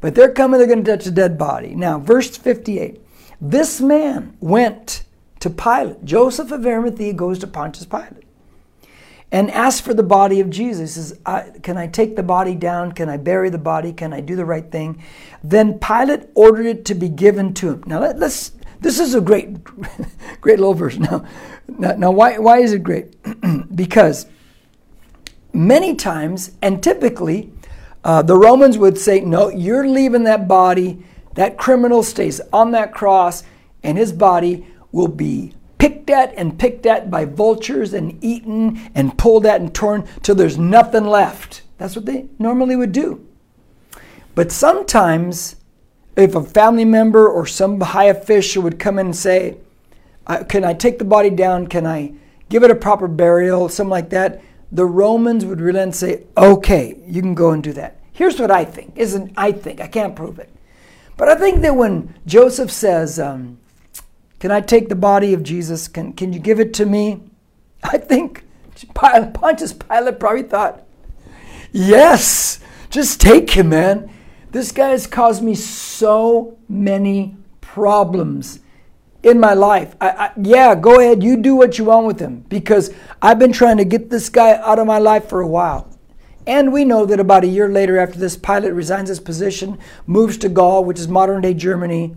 But 0.00 0.14
they're 0.14 0.32
coming, 0.32 0.58
they're 0.58 0.68
going 0.68 0.84
to 0.84 0.96
touch 0.96 1.06
a 1.06 1.10
dead 1.10 1.36
body. 1.38 1.74
Now, 1.74 1.98
verse 1.98 2.36
58 2.36 3.02
this 3.40 3.80
man 3.80 4.36
went 4.40 5.04
to 5.40 5.50
Pilate. 5.50 6.04
Joseph 6.04 6.50
of 6.50 6.66
Arimathea 6.66 7.12
goes 7.12 7.38
to 7.40 7.46
Pontius 7.46 7.86
Pilate 7.86 8.24
and 9.30 9.50
asks 9.50 9.80
for 9.80 9.94
the 9.94 10.02
body 10.02 10.40
of 10.40 10.50
Jesus. 10.50 10.94
He 10.94 11.00
says, 11.02 11.60
Can 11.62 11.76
I 11.76 11.86
take 11.86 12.16
the 12.16 12.22
body 12.22 12.54
down? 12.54 12.92
Can 12.92 13.08
I 13.08 13.16
bury 13.16 13.50
the 13.50 13.58
body? 13.58 13.92
Can 13.92 14.12
I 14.12 14.20
do 14.20 14.36
the 14.36 14.44
right 14.44 14.70
thing? 14.70 15.02
Then 15.42 15.78
Pilate 15.78 16.28
ordered 16.34 16.66
it 16.66 16.84
to 16.86 16.94
be 16.94 17.08
given 17.08 17.54
to 17.54 17.72
him. 17.72 17.84
Now, 17.86 18.00
let, 18.00 18.22
us 18.22 18.52
this 18.80 18.98
is 18.98 19.14
a 19.14 19.20
great, 19.20 19.62
great 20.40 20.58
little 20.58 20.74
verse. 20.74 20.96
Now, 20.96 21.24
now, 21.66 21.92
now 21.92 22.10
why, 22.10 22.38
why 22.38 22.58
is 22.58 22.72
it 22.72 22.82
great? 22.82 23.16
because 23.74 24.26
many 25.52 25.94
times, 25.94 26.52
and 26.62 26.82
typically, 26.82 27.52
uh, 28.04 28.22
the 28.22 28.36
Romans 28.36 28.78
would 28.78 28.96
say, 28.96 29.20
No, 29.20 29.50
you're 29.50 29.86
leaving 29.86 30.24
that 30.24 30.48
body. 30.48 31.04
That 31.34 31.56
criminal 31.56 32.02
stays 32.02 32.40
on 32.52 32.72
that 32.72 32.92
cross, 32.92 33.44
and 33.84 33.96
his 33.96 34.12
body 34.12 34.66
will 34.92 35.08
be 35.08 35.54
picked 35.78 36.10
at 36.10 36.34
and 36.34 36.58
picked 36.58 36.86
at 36.86 37.10
by 37.10 37.24
vultures 37.24 37.94
and 37.94 38.22
eaten 38.22 38.90
and 38.94 39.16
pulled 39.16 39.46
at 39.46 39.60
and 39.60 39.74
torn 39.74 40.06
till 40.22 40.34
there's 40.34 40.58
nothing 40.58 41.06
left. 41.06 41.62
That's 41.78 41.94
what 41.94 42.06
they 42.06 42.26
normally 42.38 42.76
would 42.76 42.92
do. 42.92 43.24
But 44.34 44.52
sometimes, 44.52 45.56
if 46.16 46.34
a 46.34 46.42
family 46.42 46.84
member 46.84 47.28
or 47.28 47.46
some 47.46 47.80
high 47.80 48.06
official 48.06 48.62
would 48.64 48.78
come 48.78 48.98
in 48.98 49.06
and 49.06 49.16
say, 49.16 49.56
Can 50.48 50.64
I 50.64 50.74
take 50.74 50.98
the 50.98 51.04
body 51.04 51.30
down? 51.30 51.68
Can 51.68 51.86
I 51.86 52.12
give 52.48 52.64
it 52.64 52.70
a 52.70 52.74
proper 52.74 53.08
burial? 53.08 53.68
Something 53.68 53.90
like 53.90 54.10
that. 54.10 54.42
The 54.70 54.84
Romans 54.84 55.44
would 55.44 55.60
relent 55.60 55.82
and 55.82 55.96
say, 55.96 56.24
Okay, 56.36 56.96
you 57.06 57.22
can 57.22 57.34
go 57.34 57.50
and 57.50 57.62
do 57.62 57.72
that. 57.74 58.00
Here's 58.12 58.40
what 58.40 58.50
I 58.50 58.64
think. 58.64 58.92
Isn't 58.96 59.32
I 59.36 59.52
think 59.52 59.80
I 59.80 59.86
can't 59.86 60.16
prove 60.16 60.38
it, 60.40 60.50
but 61.16 61.28
I 61.28 61.36
think 61.36 61.62
that 61.62 61.76
when 61.76 62.14
Joseph 62.26 62.70
says, 62.70 63.20
um, 63.20 63.58
"Can 64.38 64.50
I 64.50 64.60
take 64.60 64.88
the 64.88 64.94
body 64.94 65.34
of 65.34 65.42
Jesus? 65.42 65.88
Can 65.88 66.12
Can 66.12 66.32
you 66.32 66.38
give 66.38 66.60
it 66.60 66.72
to 66.74 66.86
me?" 66.86 67.22
I 67.82 67.98
think 67.98 68.44
Pontius 68.94 69.72
Pilate 69.72 70.20
probably 70.20 70.42
thought, 70.42 70.84
"Yes, 71.72 72.60
just 72.90 73.20
take 73.20 73.50
him, 73.50 73.70
man. 73.70 74.10
This 74.52 74.72
guy 74.72 74.90
has 74.90 75.06
caused 75.06 75.42
me 75.42 75.54
so 75.54 76.56
many 76.68 77.36
problems." 77.60 78.60
in 79.22 79.40
my 79.40 79.52
life. 79.54 79.96
I, 80.00 80.08
I, 80.08 80.30
yeah, 80.40 80.74
go 80.74 81.00
ahead, 81.00 81.22
you 81.22 81.36
do 81.36 81.56
what 81.56 81.78
you 81.78 81.84
want 81.86 82.06
with 82.06 82.20
him 82.20 82.44
because 82.48 82.94
I've 83.20 83.38
been 83.38 83.52
trying 83.52 83.78
to 83.78 83.84
get 83.84 84.10
this 84.10 84.28
guy 84.28 84.54
out 84.54 84.78
of 84.78 84.86
my 84.86 84.98
life 84.98 85.28
for 85.28 85.40
a 85.40 85.46
while. 85.46 85.88
And 86.46 86.72
we 86.72 86.84
know 86.84 87.04
that 87.04 87.20
about 87.20 87.44
a 87.44 87.48
year 87.48 87.68
later, 87.68 87.98
after 87.98 88.18
this, 88.18 88.36
Pilate 88.36 88.72
resigns 88.72 89.10
his 89.10 89.20
position, 89.20 89.78
moves 90.06 90.38
to 90.38 90.48
Gaul, 90.48 90.84
which 90.84 90.98
is 90.98 91.06
modern 91.08 91.42
day 91.42 91.52
Germany, 91.52 92.16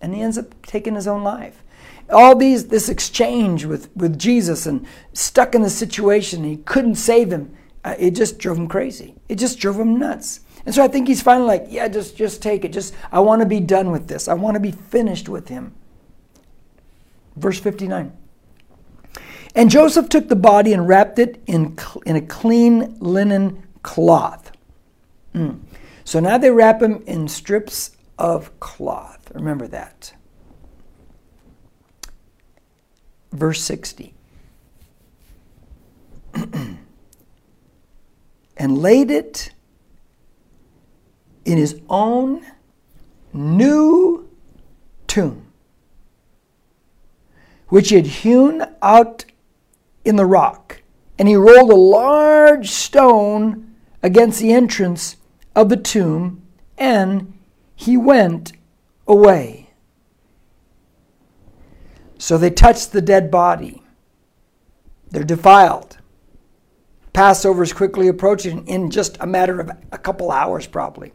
and 0.00 0.14
he 0.14 0.22
ends 0.22 0.38
up 0.38 0.60
taking 0.62 0.94
his 0.94 1.06
own 1.06 1.22
life. 1.22 1.62
All 2.10 2.34
these, 2.34 2.68
this 2.68 2.88
exchange 2.88 3.64
with, 3.64 3.94
with 3.96 4.18
Jesus 4.18 4.66
and 4.66 4.86
stuck 5.12 5.54
in 5.54 5.62
the 5.62 5.70
situation, 5.70 6.44
he 6.44 6.56
couldn't 6.56 6.94
save 6.94 7.30
him. 7.30 7.54
Uh, 7.84 7.94
it 7.98 8.12
just 8.12 8.38
drove 8.38 8.56
him 8.56 8.68
crazy. 8.68 9.14
It 9.28 9.36
just 9.36 9.58
drove 9.58 9.78
him 9.78 9.98
nuts. 9.98 10.40
And 10.64 10.74
so 10.74 10.82
I 10.82 10.88
think 10.88 11.08
he's 11.08 11.22
finally 11.22 11.46
like, 11.46 11.66
yeah, 11.68 11.88
just, 11.88 12.16
just 12.16 12.42
take 12.42 12.64
it. 12.64 12.72
Just, 12.72 12.94
I 13.12 13.20
want 13.20 13.40
to 13.40 13.46
be 13.46 13.60
done 13.60 13.90
with 13.90 14.08
this. 14.08 14.28
I 14.28 14.34
want 14.34 14.54
to 14.54 14.60
be 14.60 14.72
finished 14.72 15.28
with 15.28 15.48
him. 15.48 15.74
Verse 17.36 17.58
59. 17.58 18.12
And 19.54 19.70
Joseph 19.70 20.08
took 20.08 20.28
the 20.28 20.36
body 20.36 20.72
and 20.72 20.86
wrapped 20.88 21.18
it 21.18 21.42
in, 21.46 21.76
in 22.04 22.16
a 22.16 22.20
clean 22.20 22.96
linen 23.00 23.66
cloth. 23.82 24.52
Mm. 25.34 25.60
So 26.04 26.20
now 26.20 26.38
they 26.38 26.50
wrap 26.50 26.82
him 26.82 27.02
in 27.06 27.28
strips 27.28 27.92
of 28.18 28.58
cloth. 28.60 29.30
Remember 29.34 29.66
that. 29.68 30.12
Verse 33.32 33.62
60. 33.62 34.14
and 38.56 38.78
laid 38.78 39.10
it 39.10 39.50
in 41.44 41.58
his 41.58 41.80
own 41.88 42.44
new 43.32 44.28
tomb 45.06 45.48
which 47.68 47.90
he 47.90 47.96
had 47.96 48.06
hewn 48.06 48.64
out 48.82 49.24
in 50.04 50.16
the 50.16 50.26
rock. 50.26 50.82
And 51.18 51.28
he 51.28 51.36
rolled 51.36 51.70
a 51.70 51.76
large 51.76 52.70
stone 52.70 53.74
against 54.02 54.40
the 54.40 54.52
entrance 54.52 55.16
of 55.54 55.68
the 55.68 55.76
tomb, 55.76 56.42
and 56.76 57.37
he 57.80 57.96
went 57.96 58.52
away. 59.06 59.70
So 62.18 62.36
they 62.36 62.50
touched 62.50 62.90
the 62.90 63.00
dead 63.00 63.30
body. 63.30 63.84
They're 65.10 65.22
defiled. 65.22 65.98
Passover 67.12 67.62
is 67.62 67.72
quickly 67.72 68.08
approaching 68.08 68.66
in 68.66 68.90
just 68.90 69.16
a 69.20 69.28
matter 69.28 69.60
of 69.60 69.70
a 69.92 69.98
couple 69.98 70.32
hours, 70.32 70.66
probably. 70.66 71.12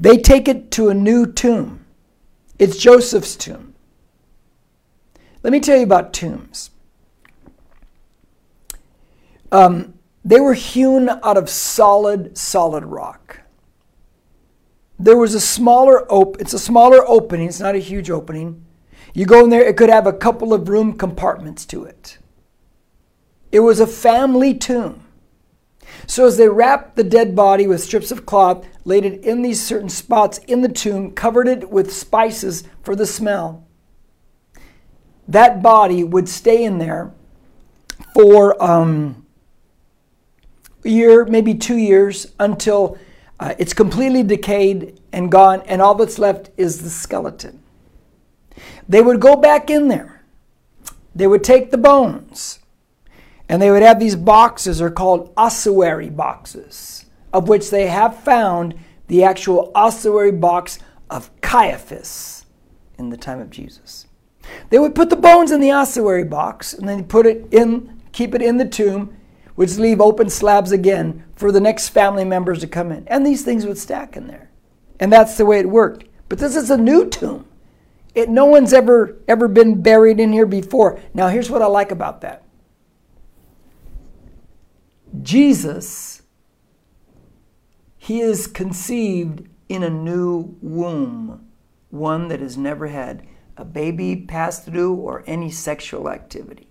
They 0.00 0.16
take 0.16 0.48
it 0.48 0.70
to 0.72 0.88
a 0.88 0.94
new 0.94 1.30
tomb. 1.30 1.84
It's 2.58 2.78
Joseph's 2.78 3.36
tomb. 3.36 3.74
Let 5.42 5.52
me 5.52 5.60
tell 5.60 5.76
you 5.76 5.84
about 5.84 6.14
tombs. 6.14 6.70
Um, 9.52 9.98
they 10.24 10.40
were 10.40 10.54
hewn 10.54 11.10
out 11.10 11.36
of 11.36 11.50
solid, 11.50 12.38
solid 12.38 12.86
rock. 12.86 13.42
There 14.98 15.16
was 15.16 15.34
a 15.34 15.40
smaller 15.40 16.10
op- 16.10 16.40
it's 16.40 16.54
a 16.54 16.58
smaller 16.58 17.06
opening, 17.06 17.48
it's 17.48 17.60
not 17.60 17.74
a 17.74 17.78
huge 17.78 18.10
opening. 18.10 18.64
You 19.14 19.26
go 19.26 19.44
in 19.44 19.50
there, 19.50 19.62
it 19.62 19.76
could 19.76 19.90
have 19.90 20.06
a 20.06 20.12
couple 20.12 20.52
of 20.52 20.68
room 20.68 20.96
compartments 20.96 21.64
to 21.66 21.84
it. 21.84 22.18
It 23.50 23.60
was 23.60 23.80
a 23.80 23.86
family 23.86 24.54
tomb. 24.54 25.04
So 26.06 26.26
as 26.26 26.36
they 26.36 26.48
wrapped 26.48 26.96
the 26.96 27.04
dead 27.04 27.34
body 27.34 27.66
with 27.66 27.82
strips 27.82 28.10
of 28.10 28.26
cloth, 28.26 28.66
laid 28.84 29.04
it 29.04 29.24
in 29.24 29.42
these 29.42 29.64
certain 29.64 29.88
spots 29.88 30.38
in 30.46 30.60
the 30.62 30.68
tomb, 30.68 31.12
covered 31.12 31.48
it 31.48 31.70
with 31.70 31.92
spices 31.92 32.64
for 32.82 32.94
the 32.94 33.06
smell, 33.06 33.66
that 35.26 35.62
body 35.62 36.04
would 36.04 36.28
stay 36.28 36.64
in 36.64 36.78
there 36.78 37.12
for 38.14 38.62
um, 38.62 39.26
a 40.84 40.88
year, 40.88 41.24
maybe 41.24 41.54
two 41.54 41.76
years, 41.76 42.32
until 42.38 42.98
uh, 43.40 43.54
it's 43.58 43.72
completely 43.72 44.22
decayed 44.22 45.00
and 45.12 45.30
gone, 45.30 45.62
and 45.66 45.80
all 45.80 45.94
that's 45.94 46.18
left 46.18 46.50
is 46.56 46.82
the 46.82 46.90
skeleton. 46.90 47.62
They 48.88 49.02
would 49.02 49.20
go 49.20 49.36
back 49.36 49.70
in 49.70 49.88
there. 49.88 50.24
They 51.14 51.26
would 51.26 51.44
take 51.44 51.70
the 51.70 51.78
bones, 51.78 52.58
and 53.48 53.62
they 53.62 53.70
would 53.70 53.82
have 53.82 54.00
these 54.00 54.16
boxes, 54.16 54.80
are 54.80 54.90
called 54.90 55.32
ossuary 55.36 56.10
boxes, 56.10 57.06
of 57.32 57.48
which 57.48 57.70
they 57.70 57.86
have 57.86 58.22
found 58.22 58.74
the 59.06 59.24
actual 59.24 59.72
ossuary 59.74 60.32
box 60.32 60.78
of 61.10 61.30
Caiaphas 61.40 62.44
in 62.98 63.10
the 63.10 63.16
time 63.16 63.40
of 63.40 63.50
Jesus. 63.50 64.06
They 64.70 64.78
would 64.78 64.94
put 64.94 65.10
the 65.10 65.16
bones 65.16 65.50
in 65.50 65.60
the 65.60 65.72
ossuary 65.72 66.24
box 66.24 66.72
and 66.72 66.88
then 66.88 67.04
put 67.04 67.26
it 67.26 67.46
in, 67.52 68.00
keep 68.12 68.34
it 68.34 68.42
in 68.42 68.56
the 68.56 68.68
tomb, 68.68 69.16
which 69.58 69.76
leave 69.76 70.00
open 70.00 70.30
slabs 70.30 70.70
again 70.70 71.24
for 71.34 71.50
the 71.50 71.58
next 71.58 71.88
family 71.88 72.24
members 72.24 72.60
to 72.60 72.66
come 72.68 72.92
in. 72.92 73.04
And 73.08 73.26
these 73.26 73.44
things 73.44 73.66
would 73.66 73.76
stack 73.76 74.16
in 74.16 74.28
there. 74.28 74.52
And 75.00 75.12
that's 75.12 75.36
the 75.36 75.44
way 75.44 75.58
it 75.58 75.68
worked. 75.68 76.04
But 76.28 76.38
this 76.38 76.54
is 76.54 76.70
a 76.70 76.76
new 76.76 77.08
tomb. 77.08 77.44
It, 78.14 78.28
no 78.28 78.44
one's 78.44 78.72
ever 78.72 79.20
ever 79.26 79.48
been 79.48 79.82
buried 79.82 80.20
in 80.20 80.32
here 80.32 80.46
before. 80.46 81.00
Now 81.12 81.26
here's 81.26 81.50
what 81.50 81.60
I 81.60 81.66
like 81.66 81.90
about 81.90 82.20
that. 82.20 82.44
Jesus, 85.22 86.22
he 87.96 88.20
is 88.20 88.46
conceived 88.46 89.48
in 89.68 89.82
a 89.82 89.90
new 89.90 90.56
womb, 90.62 91.48
one 91.90 92.28
that 92.28 92.38
has 92.38 92.56
never 92.56 92.86
had 92.86 93.26
a 93.56 93.64
baby 93.64 94.14
passed 94.14 94.66
through, 94.66 94.94
or 94.94 95.24
any 95.26 95.50
sexual 95.50 96.08
activity. 96.08 96.68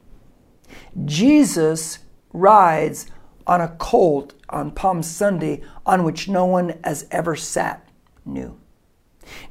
Jesus 1.04 2.00
rides 2.34 3.08
on 3.46 3.62
a 3.62 3.70
colt 3.78 4.34
on 4.50 4.72
Palm 4.72 5.02
Sunday 5.02 5.62
on 5.86 6.04
which 6.04 6.28
no 6.28 6.46
one 6.46 6.80
has 6.84 7.08
ever 7.12 7.36
sat 7.36 7.88
new. 8.26 8.60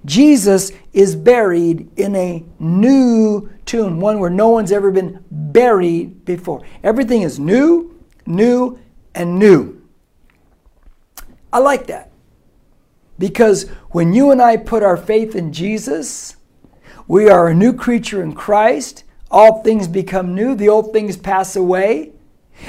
Jesus 0.05 0.73
is 0.93 1.17
buried 1.17 1.91
in 1.99 2.15
a 2.17 2.45
new 2.59 3.51
tomb, 3.67 4.01
one 4.01 4.19
where 4.21 4.31
no 4.31 4.49
one's 4.49 4.73
ever 4.73 4.91
been 4.91 5.23
buried 5.31 6.25
before. 6.25 6.65
Everything 6.83 7.23
is 7.23 7.39
new, 7.39 7.99
new, 8.27 8.79
and 9.15 9.39
new. 9.39 9.83
I 11.53 11.59
like 11.59 11.87
that. 11.89 12.11
Because 13.19 13.69
when 13.91 14.13
you 14.13 14.31
and 14.31 14.43
I 14.43 14.57
put 14.57 14.83
our 14.83 14.97
faith 14.97 15.35
in 15.35 15.53
Jesus, 15.53 16.37
we 17.09 17.29
are 17.29 17.49
a 17.49 17.55
new 17.55 17.73
creature 17.73 18.23
in 18.23 18.35
Christ. 18.35 19.05
All 19.31 19.63
things 19.63 19.89
become 19.89 20.35
new, 20.35 20.55
the 20.55 20.69
old 20.69 20.93
things 20.93 21.17
pass 21.17 21.57
away. 21.57 22.13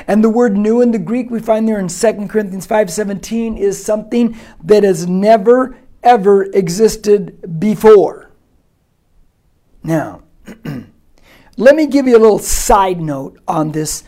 And 0.08 0.24
the 0.24 0.30
word 0.30 0.58
new 0.58 0.82
in 0.82 0.92
the 0.92 1.00
Greek 1.00 1.30
we 1.30 1.40
find 1.40 1.68
there 1.68 1.80
in 1.80 1.88
2 1.88 2.28
Corinthians 2.30 2.68
5:17 2.68 3.58
is 3.58 3.84
something 3.84 4.38
that 4.64 4.84
has 4.84 5.08
never 5.08 5.78
ever 6.04 6.44
existed 6.44 7.60
before. 7.60 8.30
Now, 9.84 10.24
let 11.58 11.76
me 11.76 11.88
give 11.88 12.08
you 12.08 12.18
a 12.18 12.20
little 12.20 12.40
side 12.40 13.00
note 13.00 13.40
on 13.48 13.72
this. 13.72 14.04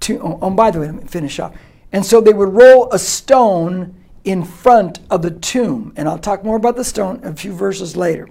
To, 0.00 0.18
oh, 0.20 0.38
oh, 0.40 0.50
by 0.50 0.70
the 0.70 0.80
way, 0.80 0.86
let 0.86 0.94
me 0.94 1.06
finish 1.06 1.38
up. 1.38 1.54
And 1.92 2.06
so 2.06 2.20
they 2.20 2.32
would 2.32 2.48
roll 2.48 2.90
a 2.90 2.98
stone 2.98 3.94
in 4.24 4.44
front 4.44 5.00
of 5.10 5.22
the 5.22 5.30
tomb. 5.30 5.92
And 5.96 6.08
I'll 6.08 6.18
talk 6.18 6.44
more 6.44 6.56
about 6.56 6.76
the 6.76 6.84
stone 6.84 7.20
a 7.22 7.34
few 7.34 7.52
verses 7.52 7.96
later. 7.96 8.28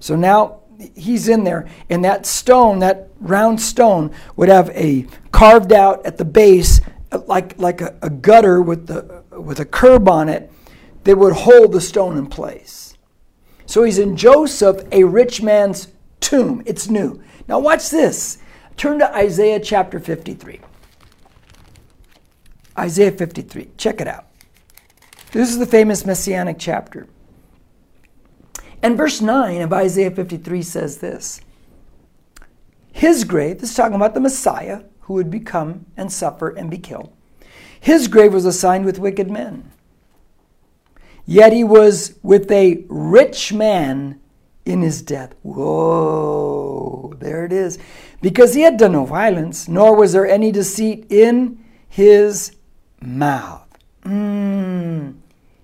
So 0.00 0.16
now 0.16 0.60
he's 0.94 1.28
in 1.28 1.44
there, 1.44 1.68
and 1.88 2.04
that 2.04 2.26
stone, 2.26 2.80
that 2.80 3.08
round 3.20 3.60
stone, 3.60 4.10
would 4.36 4.48
have 4.48 4.70
a 4.70 5.06
carved 5.34 5.72
out 5.72 6.06
at 6.06 6.16
the 6.16 6.24
base, 6.24 6.80
like 7.26 7.58
like 7.58 7.80
a, 7.80 7.98
a 8.02 8.08
gutter 8.08 8.62
with 8.62 8.86
the 8.86 9.24
with 9.32 9.58
a 9.58 9.64
curb 9.64 10.08
on 10.08 10.28
it, 10.28 10.50
that 11.02 11.18
would 11.18 11.32
hold 11.32 11.72
the 11.72 11.80
stone 11.80 12.16
in 12.16 12.28
place. 12.28 12.96
So 13.66 13.82
he's 13.82 13.98
in 13.98 14.16
Joseph, 14.16 14.82
a 14.92 15.02
rich 15.02 15.42
man's 15.42 15.88
tomb. 16.20 16.62
It's 16.66 16.88
new. 16.88 17.20
Now 17.48 17.58
watch 17.58 17.90
this. 17.90 18.38
Turn 18.76 19.00
to 19.00 19.14
Isaiah 19.14 19.58
chapter 19.58 19.98
53. 19.98 20.60
Isaiah 22.78 23.12
53. 23.12 23.70
Check 23.76 24.00
it 24.00 24.06
out. 24.06 24.26
This 25.32 25.48
is 25.48 25.58
the 25.58 25.66
famous 25.66 26.06
messianic 26.06 26.58
chapter. 26.60 27.08
And 28.82 28.96
verse 28.96 29.20
9 29.20 29.62
of 29.62 29.72
Isaiah 29.72 30.10
53 30.10 30.62
says 30.62 30.98
this 30.98 31.40
His 32.92 33.24
grave, 33.24 33.60
this 33.60 33.70
is 33.70 33.76
talking 33.76 33.96
about 33.96 34.14
the 34.14 34.20
Messiah 34.20 34.82
who 35.04 35.14
would 35.14 35.30
become 35.30 35.86
and 35.96 36.12
suffer 36.12 36.50
and 36.50 36.70
be 36.70 36.78
killed. 36.78 37.12
His 37.78 38.08
grave 38.08 38.32
was 38.32 38.44
assigned 38.44 38.84
with 38.84 38.98
wicked 38.98 39.30
men, 39.30 39.70
Yet 41.26 41.52
he 41.52 41.64
was 41.64 42.18
with 42.22 42.50
a 42.50 42.84
rich 42.88 43.52
man 43.52 44.20
in 44.64 44.82
his 44.82 45.02
death. 45.02 45.34
Whoa, 45.42 47.14
there 47.18 47.44
it 47.44 47.52
is. 47.52 47.78
Because 48.20 48.54
he 48.54 48.62
had 48.62 48.76
done 48.76 48.92
no 48.92 49.04
violence, 49.04 49.68
nor 49.68 49.96
was 49.96 50.12
there 50.12 50.26
any 50.26 50.52
deceit 50.52 51.06
in 51.10 51.64
his 51.88 52.56
mouth. 53.00 53.66
Mm. 54.02 55.14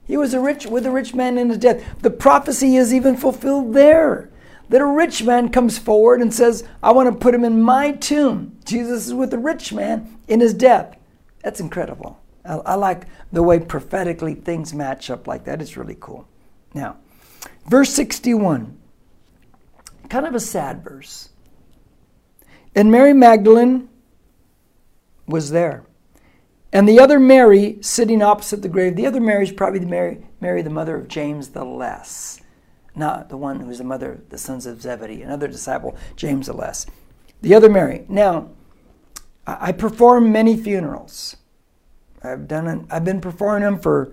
He 0.06 0.16
was 0.16 0.32
a 0.34 0.40
rich 0.40 0.66
with 0.66 0.86
a 0.86 0.90
rich 0.90 1.14
man 1.14 1.36
in 1.36 1.50
his 1.50 1.58
death. 1.58 1.82
The 2.00 2.10
prophecy 2.10 2.76
is 2.76 2.92
even 2.94 3.16
fulfilled 3.16 3.74
there. 3.74 4.29
That 4.70 4.80
a 4.80 4.86
rich 4.86 5.22
man 5.22 5.50
comes 5.50 5.78
forward 5.78 6.22
and 6.22 6.32
says, 6.32 6.66
I 6.82 6.92
want 6.92 7.12
to 7.12 7.18
put 7.18 7.34
him 7.34 7.44
in 7.44 7.60
my 7.60 7.92
tomb. 7.92 8.56
Jesus 8.64 9.08
is 9.08 9.14
with 9.14 9.30
the 9.30 9.38
rich 9.38 9.72
man 9.72 10.18
in 10.28 10.40
his 10.40 10.54
death. 10.54 10.96
That's 11.42 11.60
incredible. 11.60 12.20
I, 12.44 12.54
I 12.54 12.74
like 12.76 13.06
the 13.32 13.42
way 13.42 13.58
prophetically 13.58 14.34
things 14.34 14.72
match 14.72 15.10
up 15.10 15.26
like 15.26 15.44
that. 15.44 15.60
It's 15.60 15.76
really 15.76 15.96
cool. 16.00 16.26
Now, 16.72 16.96
verse 17.66 17.90
61, 17.90 18.78
kind 20.08 20.26
of 20.26 20.34
a 20.34 20.40
sad 20.40 20.82
verse. 20.84 21.30
And 22.74 22.90
Mary 22.90 23.12
Magdalene 23.12 23.88
was 25.26 25.50
there. 25.50 25.84
And 26.72 26.88
the 26.88 27.00
other 27.00 27.18
Mary 27.18 27.78
sitting 27.80 28.22
opposite 28.22 28.62
the 28.62 28.68
grave, 28.68 28.94
the 28.94 29.06
other 29.06 29.20
Mary 29.20 29.44
is 29.44 29.52
probably 29.52 29.80
the 29.80 29.86
Mary, 29.86 30.24
Mary, 30.40 30.62
the 30.62 30.70
mother 30.70 30.96
of 30.96 31.08
James 31.08 31.48
the 31.48 31.64
Less, 31.64 32.39
not 33.00 33.28
the 33.28 33.36
one 33.36 33.58
who's 33.58 33.78
the 33.78 33.84
mother 33.84 34.12
of 34.12 34.28
the 34.28 34.38
sons 34.38 34.66
of 34.66 34.80
Zebedee, 34.80 35.22
another 35.22 35.48
disciple, 35.48 35.96
James 36.14 36.46
the 36.46 36.52
Less. 36.52 36.86
The 37.42 37.54
other 37.54 37.68
Mary. 37.68 38.04
Now, 38.08 38.50
I 39.46 39.72
perform 39.72 40.30
many 40.30 40.56
funerals. 40.56 41.36
I've 42.22 42.46
done 42.46 42.68
it, 42.68 42.86
I've 42.90 43.04
been 43.04 43.20
performing 43.20 43.62
them 43.62 43.80
for 43.80 44.12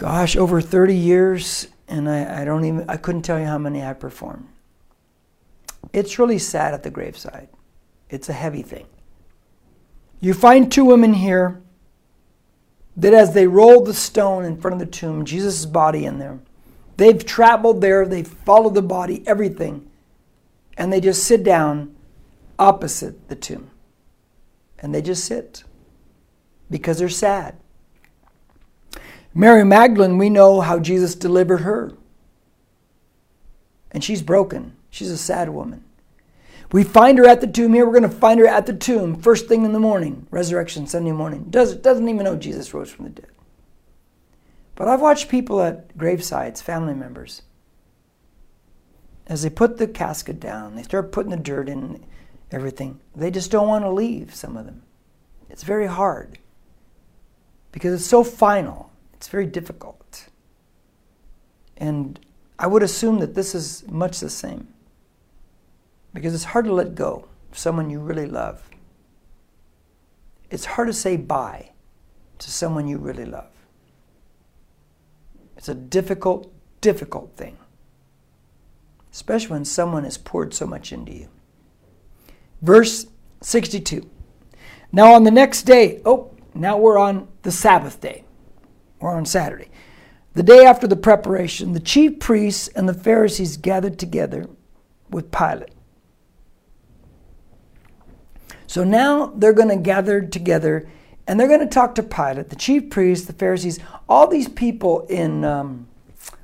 gosh, 0.00 0.34
over 0.34 0.62
30 0.62 0.96
years, 0.96 1.68
and 1.86 2.08
I, 2.08 2.40
I 2.40 2.44
don't 2.46 2.64
even 2.64 2.88
I 2.88 2.96
couldn't 2.96 3.20
tell 3.20 3.38
you 3.38 3.44
how 3.44 3.58
many 3.58 3.82
I 3.82 3.92
performed. 3.92 4.48
It's 5.92 6.18
really 6.18 6.38
sad 6.38 6.72
at 6.72 6.82
the 6.82 6.90
graveside. 6.90 7.48
It's 8.08 8.30
a 8.30 8.32
heavy 8.32 8.62
thing. 8.62 8.86
You 10.18 10.32
find 10.32 10.72
two 10.72 10.86
women 10.86 11.12
here 11.12 11.60
that 12.96 13.12
as 13.12 13.34
they 13.34 13.46
roll 13.46 13.84
the 13.84 13.92
stone 13.92 14.44
in 14.44 14.58
front 14.58 14.74
of 14.74 14.80
the 14.80 14.86
tomb, 14.86 15.26
Jesus' 15.26 15.66
body 15.66 16.06
in 16.06 16.18
there, 16.18 16.38
they've 17.00 17.24
traveled 17.24 17.80
there, 17.80 18.06
they've 18.06 18.28
followed 18.28 18.74
the 18.74 18.82
body, 18.82 19.26
everything, 19.26 19.90
and 20.76 20.92
they 20.92 21.00
just 21.00 21.24
sit 21.24 21.42
down 21.42 21.96
opposite 22.58 23.28
the 23.28 23.34
tomb. 23.34 23.70
And 24.78 24.94
they 24.94 25.00
just 25.00 25.24
sit 25.24 25.64
because 26.70 26.98
they're 26.98 27.08
sad. 27.08 27.56
Mary 29.32 29.64
Magdalene, 29.64 30.18
we 30.18 30.28
know 30.28 30.60
how 30.60 30.78
Jesus 30.78 31.14
delivered 31.14 31.58
her. 31.58 31.92
And 33.90 34.04
she's 34.04 34.20
broken. 34.20 34.76
She's 34.90 35.10
a 35.10 35.16
sad 35.16 35.48
woman. 35.48 35.84
We 36.70 36.84
find 36.84 37.16
her 37.18 37.26
at 37.26 37.40
the 37.40 37.46
tomb 37.46 37.72
here. 37.72 37.86
We're 37.86 37.98
going 37.98 38.10
to 38.10 38.16
find 38.16 38.38
her 38.40 38.46
at 38.46 38.66
the 38.66 38.74
tomb 38.74 39.20
first 39.20 39.48
thing 39.48 39.64
in 39.64 39.72
the 39.72 39.80
morning, 39.80 40.26
resurrection 40.30 40.86
Sunday 40.86 41.12
morning. 41.12 41.46
Does, 41.48 41.76
doesn't 41.76 42.08
even 42.08 42.24
know 42.24 42.36
Jesus 42.36 42.74
rose 42.74 42.90
from 42.90 43.06
the 43.06 43.10
dead. 43.10 43.30
But 44.80 44.88
I've 44.88 45.02
watched 45.02 45.28
people 45.28 45.60
at 45.60 45.94
gravesides, 45.98 46.62
family 46.62 46.94
members, 46.94 47.42
as 49.26 49.42
they 49.42 49.50
put 49.50 49.76
the 49.76 49.86
casket 49.86 50.40
down, 50.40 50.74
they 50.74 50.82
start 50.82 51.12
putting 51.12 51.30
the 51.30 51.36
dirt 51.36 51.68
in, 51.68 52.02
everything. 52.50 52.98
They 53.14 53.30
just 53.30 53.50
don't 53.50 53.68
want 53.68 53.84
to 53.84 53.90
leave, 53.90 54.34
some 54.34 54.56
of 54.56 54.64
them. 54.64 54.80
It's 55.50 55.64
very 55.64 55.86
hard 55.86 56.38
because 57.72 57.92
it's 57.92 58.08
so 58.08 58.24
final, 58.24 58.90
it's 59.12 59.28
very 59.28 59.44
difficult. 59.44 60.28
And 61.76 62.18
I 62.58 62.66
would 62.66 62.82
assume 62.82 63.18
that 63.18 63.34
this 63.34 63.54
is 63.54 63.86
much 63.86 64.20
the 64.20 64.30
same 64.30 64.68
because 66.14 66.32
it's 66.34 66.44
hard 66.44 66.64
to 66.64 66.72
let 66.72 66.94
go 66.94 67.28
of 67.52 67.58
someone 67.58 67.90
you 67.90 68.00
really 68.00 68.24
love. 68.24 68.66
It's 70.48 70.64
hard 70.64 70.88
to 70.88 70.94
say 70.94 71.18
bye 71.18 71.72
to 72.38 72.50
someone 72.50 72.88
you 72.88 72.96
really 72.96 73.26
love. 73.26 73.59
It's 75.60 75.68
a 75.68 75.74
difficult, 75.74 76.50
difficult 76.80 77.36
thing, 77.36 77.58
especially 79.12 79.50
when 79.50 79.66
someone 79.66 80.04
has 80.04 80.16
poured 80.16 80.54
so 80.54 80.66
much 80.66 80.90
into 80.90 81.12
you. 81.12 81.28
Verse 82.62 83.06
62. 83.42 84.08
Now 84.90 85.12
on 85.12 85.24
the 85.24 85.30
next 85.30 85.64
day, 85.64 86.00
oh, 86.06 86.30
now 86.54 86.78
we're 86.78 86.96
on 86.96 87.28
the 87.42 87.52
Sabbath 87.52 88.00
day. 88.00 88.24
We're 89.00 89.14
on 89.14 89.26
Saturday. 89.26 89.68
The 90.32 90.42
day 90.42 90.64
after 90.64 90.86
the 90.86 90.96
preparation, 90.96 91.74
the 91.74 91.80
chief 91.80 92.20
priests 92.20 92.68
and 92.68 92.88
the 92.88 92.94
Pharisees 92.94 93.58
gathered 93.58 93.98
together 93.98 94.48
with 95.10 95.30
Pilate 95.30 95.74
so 98.70 98.84
now 98.84 99.32
they're 99.34 99.52
going 99.52 99.68
to 99.68 99.76
gather 99.76 100.22
together 100.22 100.88
and 101.30 101.38
they're 101.38 101.46
going 101.46 101.60
to 101.60 101.66
talk 101.66 101.94
to 101.94 102.02
Pilate, 102.02 102.48
the 102.48 102.56
chief 102.56 102.90
priests, 102.90 103.28
the 103.28 103.32
Pharisees, 103.32 103.78
all 104.08 104.26
these 104.26 104.48
people 104.48 105.06
in 105.06 105.44
um, 105.44 105.86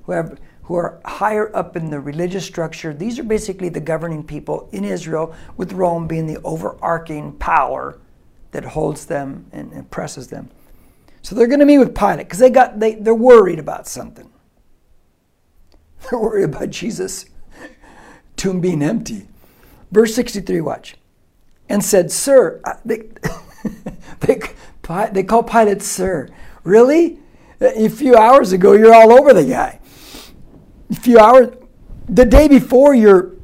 who, 0.04 0.12
have, 0.12 0.38
who 0.62 0.76
are 0.76 1.00
higher 1.04 1.54
up 1.56 1.74
in 1.74 1.90
the 1.90 1.98
religious 1.98 2.46
structure. 2.46 2.94
These 2.94 3.18
are 3.18 3.24
basically 3.24 3.68
the 3.68 3.80
governing 3.80 4.22
people 4.22 4.68
in 4.70 4.84
Israel, 4.84 5.34
with 5.56 5.72
Rome 5.72 6.06
being 6.06 6.28
the 6.28 6.40
overarching 6.44 7.32
power 7.32 7.98
that 8.52 8.64
holds 8.64 9.06
them 9.06 9.46
and 9.50 9.76
oppresses 9.76 10.28
them. 10.28 10.50
So 11.20 11.34
they're 11.34 11.48
going 11.48 11.58
to 11.58 11.66
meet 11.66 11.78
with 11.78 11.92
Pilate 11.92 12.18
because 12.18 12.38
they 12.38 12.50
got 12.50 12.78
they, 12.78 12.94
they're 12.94 13.12
worried 13.12 13.58
about 13.58 13.88
something. 13.88 14.30
They're 16.08 16.20
worried 16.20 16.44
about 16.44 16.70
Jesus' 16.70 17.26
tomb 18.36 18.60
being 18.60 18.82
empty. 18.82 19.26
Verse 19.90 20.14
63, 20.14 20.60
watch 20.60 20.94
and 21.68 21.84
said, 21.84 22.10
Sir, 22.10 22.60
they, 22.84 23.08
they, 24.20 24.40
they 25.12 25.22
call 25.22 25.42
Pilate 25.42 25.82
Sir. 25.82 26.28
Really? 26.64 27.18
A 27.60 27.88
few 27.88 28.16
hours 28.16 28.52
ago, 28.52 28.72
you're 28.72 28.94
all 28.94 29.12
over 29.12 29.32
the 29.32 29.44
guy. 29.44 29.80
A 30.90 30.94
few 30.94 31.18
hours, 31.18 31.56
the 32.08 32.24
day 32.24 32.48
before, 32.48 32.94
you're, 32.94 33.34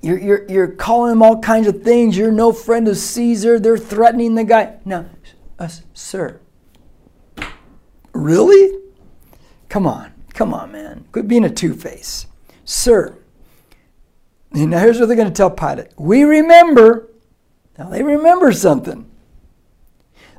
you're, 0.00 0.18
you're, 0.18 0.46
you're 0.48 0.68
calling 0.68 1.12
him 1.12 1.22
all 1.22 1.40
kinds 1.40 1.66
of 1.66 1.82
things. 1.82 2.16
You're 2.16 2.32
no 2.32 2.52
friend 2.52 2.86
of 2.88 2.96
Caesar. 2.96 3.58
They're 3.58 3.76
threatening 3.76 4.34
the 4.34 4.44
guy. 4.44 4.78
Now, 4.84 5.06
us, 5.58 5.80
uh, 5.80 5.82
Sir. 5.94 6.40
Really? 8.12 8.80
Come 9.68 9.86
on. 9.86 10.12
Come 10.34 10.54
on, 10.54 10.72
man. 10.72 11.06
Quit 11.12 11.28
being 11.28 11.44
a 11.44 11.50
two 11.50 11.74
face. 11.74 12.26
Sir. 12.64 13.18
Now 14.52 14.78
here's 14.78 15.00
what 15.00 15.06
they're 15.06 15.16
going 15.16 15.28
to 15.28 15.34
tell 15.34 15.50
Pilate. 15.50 15.88
We 15.98 16.22
remember 16.22 17.10
now 17.76 17.88
they 17.88 18.02
remember 18.04 18.52
something 18.52 19.10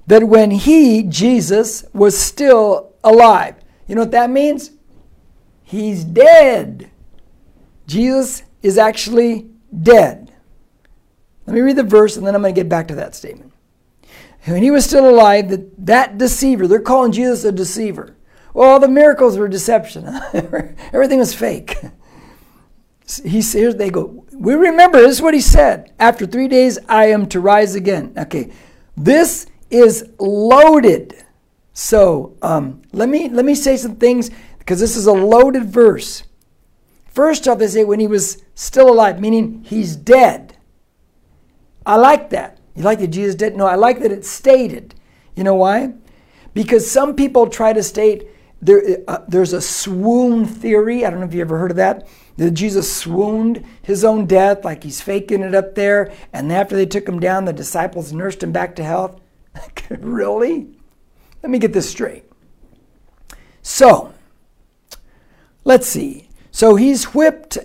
that 0.07 0.23
when 0.23 0.51
he, 0.51 1.03
Jesus, 1.03 1.85
was 1.93 2.17
still 2.17 2.93
alive, 3.03 3.55
you 3.87 3.95
know 3.95 4.01
what 4.01 4.11
that 4.11 4.29
means? 4.29 4.71
He's 5.63 6.03
dead. 6.03 6.91
Jesus 7.87 8.43
is 8.61 8.77
actually 8.77 9.49
dead. 9.81 10.31
Let 11.45 11.53
me 11.53 11.61
read 11.61 11.75
the 11.75 11.83
verse 11.83 12.17
and 12.17 12.25
then 12.25 12.35
I'm 12.35 12.41
going 12.41 12.53
to 12.53 12.59
get 12.59 12.69
back 12.69 12.87
to 12.87 12.95
that 12.95 13.15
statement. 13.15 13.51
When 14.45 14.61
he 14.61 14.71
was 14.71 14.85
still 14.85 15.09
alive, 15.09 15.49
that, 15.49 15.85
that 15.85 16.17
deceiver, 16.17 16.67
they're 16.67 16.79
calling 16.79 17.11
Jesus 17.11 17.43
a 17.45 17.51
deceiver. 17.51 18.15
Well, 18.53 18.69
all 18.69 18.79
the 18.79 18.87
miracles 18.87 19.37
were 19.37 19.47
deception. 19.47 20.07
Everything 20.93 21.19
was 21.19 21.33
fake. 21.33 21.77
He 23.23 23.41
says, 23.41 23.75
they 23.75 23.89
go, 23.89 24.25
we 24.33 24.53
remember, 24.53 24.99
this 24.99 25.17
is 25.17 25.21
what 25.21 25.33
he 25.33 25.41
said. 25.41 25.93
After 25.99 26.25
three 26.25 26.47
days, 26.47 26.79
I 26.87 27.07
am 27.07 27.27
to 27.27 27.39
rise 27.39 27.75
again. 27.75 28.13
Okay, 28.17 28.51
this 28.97 29.47
is 29.69 30.09
loaded. 30.19 31.23
So 31.73 32.35
um, 32.41 32.81
let 32.93 33.09
me 33.09 33.29
let 33.29 33.45
me 33.45 33.55
say 33.55 33.77
some 33.77 33.95
things 33.95 34.31
because 34.59 34.79
this 34.79 34.95
is 34.95 35.07
a 35.07 35.13
loaded 35.13 35.65
verse. 35.65 36.23
First 37.07 37.47
off, 37.47 37.59
they 37.59 37.67
say 37.67 37.83
when 37.83 37.99
he 37.99 38.07
was 38.07 38.43
still 38.55 38.89
alive, 38.89 39.19
meaning 39.19 39.63
he's 39.63 39.95
dead. 39.95 40.57
I 41.85 41.95
like 41.95 42.29
that. 42.31 42.59
You 42.75 42.83
like 42.83 42.99
that 42.99 43.07
Jesus 43.07 43.35
did? 43.35 43.55
No, 43.55 43.67
I 43.67 43.75
like 43.75 43.99
that 43.99 44.11
it's 44.11 44.29
stated. 44.29 44.95
You 45.35 45.43
know 45.43 45.55
why? 45.55 45.93
Because 46.53 46.89
some 46.89 47.15
people 47.15 47.47
try 47.47 47.73
to 47.73 47.83
state 47.83 48.27
there, 48.61 48.97
uh, 49.07 49.19
there's 49.27 49.53
a 49.53 49.61
swoon 49.61 50.45
theory. 50.45 51.05
I 51.05 51.09
don't 51.09 51.19
know 51.19 51.25
if 51.25 51.33
you 51.33 51.41
ever 51.41 51.57
heard 51.57 51.71
of 51.71 51.77
that 51.77 52.07
that 52.37 52.51
Jesus 52.51 52.93
swooned 52.93 53.63
his 53.81 54.03
own 54.03 54.25
death, 54.25 54.65
like 54.65 54.83
he's 54.83 55.01
faking 55.01 55.41
it 55.41 55.55
up 55.55 55.75
there, 55.75 56.11
and 56.33 56.51
after 56.51 56.75
they 56.75 56.85
took 56.85 57.07
him 57.07 57.19
down, 57.19 57.45
the 57.45 57.53
disciples 57.53 58.11
nursed 58.11 58.43
him 58.43 58.51
back 58.51 58.75
to 58.75 58.83
health? 58.83 59.21
really? 59.89 60.67
Let 61.43 61.49
me 61.49 61.59
get 61.59 61.73
this 61.73 61.89
straight. 61.89 62.23
So, 63.61 64.13
let's 65.63 65.87
see. 65.87 66.29
So 66.51 66.75
he's 66.75 67.13
whipped 67.13 67.57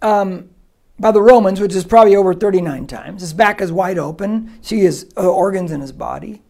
um, 0.00 0.50
by 0.98 1.12
the 1.12 1.22
Romans, 1.22 1.60
which 1.60 1.74
is 1.74 1.84
probably 1.84 2.16
over 2.16 2.34
39 2.34 2.86
times. 2.86 3.20
His 3.20 3.32
back 3.32 3.60
is 3.60 3.70
wide 3.72 3.98
open. 3.98 4.58
See 4.62 4.80
his 4.80 5.12
uh, 5.16 5.30
organs 5.30 5.70
in 5.70 5.80
his 5.80 5.92
body. 5.92 6.42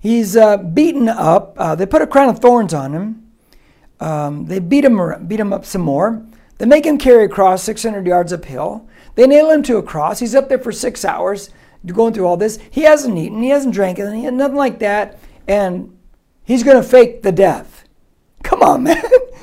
He's 0.00 0.36
uh, 0.36 0.58
beaten 0.58 1.08
up. 1.08 1.54
Uh, 1.58 1.74
they 1.74 1.86
put 1.86 2.02
a 2.02 2.06
crown 2.06 2.28
of 2.28 2.38
thorns 2.38 2.74
on 2.74 2.92
him. 2.92 3.32
Um, 3.98 4.46
they 4.46 4.58
beat 4.58 4.84
him, 4.84 5.26
beat 5.26 5.40
him 5.40 5.52
up 5.52 5.64
some 5.64 5.82
more. 5.82 6.24
They 6.58 6.66
make 6.66 6.86
him 6.86 6.98
carry 6.98 7.24
a 7.24 7.28
cross 7.28 7.62
600 7.64 8.06
yards 8.06 8.32
uphill. 8.32 8.88
They 9.14 9.26
nail 9.26 9.50
him 9.50 9.62
to 9.64 9.78
a 9.78 9.82
cross. 9.82 10.20
He's 10.20 10.34
up 10.34 10.48
there 10.48 10.58
for 10.58 10.72
six 10.72 11.04
hours 11.04 11.50
going 11.94 12.12
through 12.14 12.26
all 12.26 12.36
this. 12.36 12.58
He 12.70 12.82
hasn't 12.82 13.16
eaten, 13.18 13.42
he 13.42 13.50
hasn't 13.50 13.74
drank 13.74 13.98
anything, 13.98 14.22
he 14.22 14.30
nothing 14.30 14.56
like 14.56 14.78
that. 14.80 15.18
And 15.46 15.96
he's 16.44 16.62
going 16.64 16.76
to 16.76 16.88
fake 16.88 17.22
the 17.22 17.32
death. 17.32 17.84
Come 18.42 18.62
on, 18.62 18.82
man. 18.84 19.02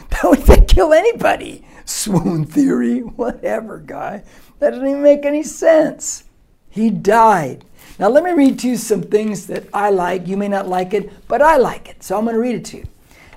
That 0.09 0.47
would 0.47 0.67
kill 0.67 0.93
anybody. 0.93 1.65
Swoon 1.85 2.45
theory, 2.45 2.99
whatever, 2.99 3.79
guy. 3.79 4.23
That 4.59 4.71
doesn't 4.71 4.87
even 4.87 5.03
make 5.03 5.25
any 5.25 5.43
sense. 5.43 6.23
He 6.69 6.89
died. 6.89 7.65
Now, 7.99 8.07
let 8.09 8.23
me 8.23 8.31
read 8.31 8.59
to 8.59 8.69
you 8.69 8.77
some 8.77 9.03
things 9.03 9.47
that 9.47 9.65
I 9.73 9.89
like. 9.89 10.27
You 10.27 10.37
may 10.37 10.47
not 10.47 10.67
like 10.67 10.93
it, 10.93 11.27
but 11.27 11.41
I 11.41 11.57
like 11.57 11.89
it. 11.89 12.01
So 12.03 12.17
I'm 12.17 12.23
going 12.23 12.35
to 12.35 12.41
read 12.41 12.55
it 12.55 12.65
to 12.65 12.77
you. 12.77 12.85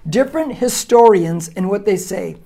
Different 0.09 0.55
historians 0.55 1.49
and 1.49 1.69
what 1.69 1.85
they 1.85 1.97
say. 1.97 2.37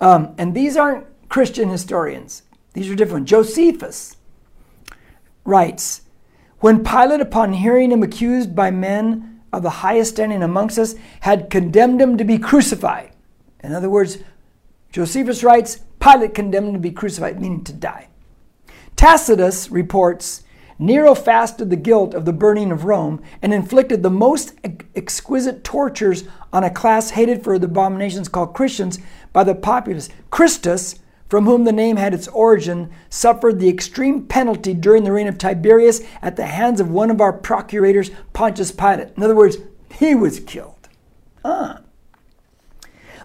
Um, 0.00 0.34
and 0.36 0.54
these 0.54 0.76
aren't 0.76 1.06
Christian 1.28 1.68
historians, 1.68 2.42
these 2.74 2.90
are 2.90 2.94
different. 2.94 3.26
Josephus 3.26 4.16
writes 5.44 6.02
When 6.64 6.82
Pilate, 6.82 7.20
upon 7.20 7.52
hearing 7.52 7.92
him 7.92 8.02
accused 8.02 8.56
by 8.56 8.70
men 8.70 9.42
of 9.52 9.62
the 9.62 9.84
highest 9.84 10.12
standing 10.12 10.42
amongst 10.42 10.78
us, 10.78 10.94
had 11.20 11.50
condemned 11.50 12.00
him 12.00 12.16
to 12.16 12.24
be 12.24 12.38
crucified. 12.38 13.10
In 13.62 13.74
other 13.74 13.90
words, 13.90 14.16
Josephus 14.90 15.44
writes, 15.44 15.82
Pilate 16.00 16.32
condemned 16.32 16.68
him 16.68 16.72
to 16.72 16.80
be 16.80 16.90
crucified, 16.90 17.38
meaning 17.38 17.64
to 17.64 17.74
die. 17.74 18.08
Tacitus 18.96 19.70
reports, 19.70 20.44
Nero 20.78 21.14
fasted 21.14 21.68
the 21.68 21.76
guilt 21.76 22.14
of 22.14 22.24
the 22.24 22.32
burning 22.32 22.72
of 22.72 22.86
Rome 22.86 23.20
and 23.42 23.52
inflicted 23.52 24.02
the 24.02 24.08
most 24.08 24.54
exquisite 24.96 25.64
tortures 25.64 26.24
on 26.50 26.64
a 26.64 26.70
class 26.70 27.10
hated 27.10 27.44
for 27.44 27.58
the 27.58 27.66
abominations 27.66 28.30
called 28.30 28.54
Christians 28.54 28.98
by 29.34 29.44
the 29.44 29.54
populace. 29.54 30.08
Christus, 30.30 30.94
from 31.28 31.46
whom 31.46 31.64
the 31.64 31.72
name 31.72 31.96
had 31.96 32.14
its 32.14 32.28
origin, 32.28 32.90
suffered 33.08 33.58
the 33.58 33.68
extreme 33.68 34.26
penalty 34.26 34.74
during 34.74 35.04
the 35.04 35.12
reign 35.12 35.26
of 35.26 35.38
Tiberius 35.38 36.02
at 36.22 36.36
the 36.36 36.46
hands 36.46 36.80
of 36.80 36.90
one 36.90 37.10
of 37.10 37.20
our 37.20 37.32
procurators, 37.32 38.10
Pontius 38.32 38.70
Pilate. 38.70 39.16
In 39.16 39.22
other 39.22 39.34
words, 39.34 39.56
he 39.98 40.14
was 40.14 40.40
killed. 40.40 40.88
Ah. 41.44 41.80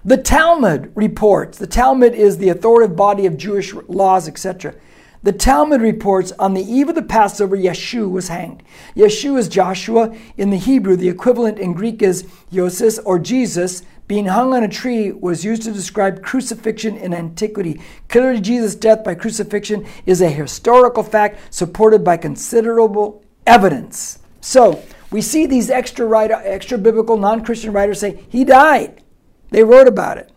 The 0.06 0.18
Talmud 0.18 0.92
reports, 0.96 1.58
the 1.58 1.68
Talmud 1.68 2.14
is 2.14 2.38
the 2.38 2.50
authoritative 2.50 2.96
body 2.96 3.26
of 3.26 3.38
Jewish 3.38 3.74
laws, 3.74 4.28
etc. 4.28 4.76
The 5.22 5.34
Talmud 5.34 5.82
reports 5.82 6.32
on 6.40 6.54
the 6.54 6.64
eve 6.64 6.88
of 6.88 6.96
the 6.96 7.02
Passover, 7.02 7.58
Yeshua 7.58 8.10
was 8.10 8.30
hanged. 8.30 8.64
Yeshua 8.96 9.40
is 9.40 9.50
Joshua. 9.50 10.16
In 10.38 10.50
the 10.50 10.58
Hebrew, 10.58 10.96
the 10.96 11.10
equivalent 11.10 11.60
in 11.60 11.74
Greek 11.74 12.02
is 12.02 12.24
Yosis 12.50 13.00
or 13.04 13.20
Jesus. 13.20 13.84
Being 14.10 14.26
hung 14.26 14.56
on 14.56 14.63
a 14.63 14.67
tree 14.67 15.12
was 15.12 15.45
used 15.45 15.62
to 15.62 15.72
describe 15.72 16.24
crucifixion 16.24 16.98
in 16.98 17.13
antiquity. 17.13 17.80
Clearly, 18.08 18.41
Jesus' 18.41 18.74
death 18.74 19.04
by 19.04 19.13
crucifixion 19.13 19.86
is 20.08 20.19
a 20.19 20.30
historical 20.30 21.04
fact 21.04 21.54
supported 21.54 22.04
by 22.04 22.17
considerable 22.17 23.24
evidence. 23.45 24.17
So, 24.41 24.82
we 25.12 25.22
see 25.22 25.45
these 25.45 25.69
extra, 25.69 26.08
writer, 26.08 26.41
extra 26.43 26.80
biblical, 26.80 27.17
non 27.17 27.45
Christian 27.45 27.72
writers 27.72 28.00
say, 28.00 28.26
He 28.30 28.43
died. 28.43 29.04
They 29.52 29.63
wrote 29.63 29.88
about 29.88 30.17
it. 30.17 30.32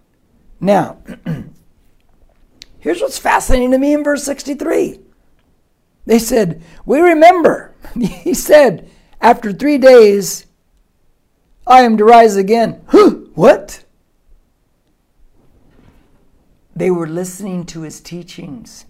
Now, 0.61 0.99
here's 2.79 3.01
what's 3.01 3.19
fascinating 3.19 3.71
to 3.71 3.79
me 3.79 3.95
in 3.95 4.05
verse 4.05 4.23
63. 4.23 5.01
They 6.05 6.19
said, 6.19 6.63
We 6.85 7.01
remember. 7.01 7.75
He 7.99 8.35
said, 8.35 8.91
After 9.19 9.51
three 9.51 9.79
days, 9.79 10.45
I 11.67 11.85
am 11.85 11.97
to 11.97 12.05
rise 12.05 12.37
again. 12.37 12.85
What? 13.35 13.85
They 16.75 16.91
were 16.91 17.07
listening 17.07 17.65
to 17.67 17.83
his 17.83 18.01
teachings. 18.01 18.87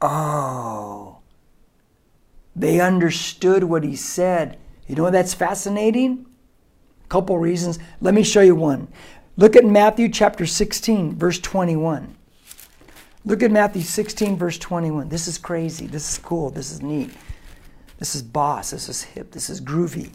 Oh, 0.00 1.18
they 2.54 2.80
understood 2.80 3.64
what 3.64 3.84
he 3.84 3.96
said. 3.96 4.58
You 4.86 4.96
know 4.96 5.10
that's 5.10 5.34
fascinating? 5.34 6.26
A 7.04 7.08
couple 7.08 7.38
reasons. 7.38 7.78
Let 8.00 8.14
me 8.14 8.22
show 8.22 8.42
you 8.42 8.54
one. 8.54 8.88
Look 9.36 9.56
at 9.56 9.64
Matthew 9.64 10.08
chapter 10.08 10.46
16, 10.46 11.16
verse 11.16 11.38
21. 11.40 12.14
Look 13.24 13.42
at 13.42 13.50
Matthew 13.50 13.82
16, 13.82 14.36
verse 14.36 14.58
21. 14.58 15.08
This 15.08 15.26
is 15.26 15.38
crazy. 15.38 15.86
This 15.86 16.12
is 16.12 16.18
cool. 16.18 16.50
This 16.50 16.70
is 16.70 16.82
neat. 16.82 17.10
This 17.98 18.14
is 18.14 18.22
boss. 18.22 18.70
This 18.70 18.88
is 18.88 19.02
hip. 19.02 19.32
This 19.32 19.48
is 19.48 19.60
groovy. 19.60 20.10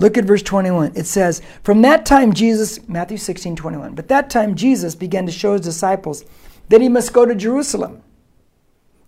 Look 0.00 0.16
at 0.16 0.24
verse 0.24 0.42
21. 0.42 0.92
It 0.94 1.04
says, 1.04 1.42
From 1.62 1.82
that 1.82 2.06
time 2.06 2.32
Jesus, 2.32 2.88
Matthew 2.88 3.18
16, 3.18 3.54
21, 3.54 3.94
but 3.94 4.08
that 4.08 4.30
time 4.30 4.54
Jesus 4.54 4.94
began 4.94 5.26
to 5.26 5.32
show 5.32 5.52
his 5.52 5.60
disciples 5.60 6.24
that 6.70 6.80
he 6.80 6.88
must 6.88 7.12
go 7.12 7.26
to 7.26 7.34
Jerusalem 7.34 8.02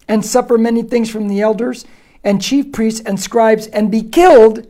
and 0.06 0.22
suffer 0.22 0.58
many 0.58 0.82
things 0.82 1.08
from 1.08 1.28
the 1.28 1.40
elders 1.40 1.86
and 2.22 2.42
chief 2.42 2.72
priests 2.72 3.00
and 3.06 3.18
scribes 3.18 3.68
and 3.68 3.90
be 3.90 4.02
killed 4.02 4.66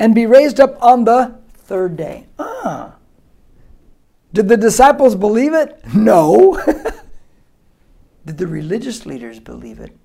and 0.00 0.16
be 0.16 0.26
raised 0.26 0.58
up 0.58 0.82
on 0.82 1.04
the 1.04 1.38
third 1.52 1.96
day. 1.96 2.26
Ah. 2.40 2.96
Did 4.32 4.48
the 4.48 4.56
disciples 4.56 5.14
believe 5.14 5.54
it? 5.54 5.80
No. 5.94 6.60
Did 8.26 8.38
the 8.38 8.48
religious 8.48 9.06
leaders 9.06 9.38
believe 9.38 9.78
it? 9.78 9.96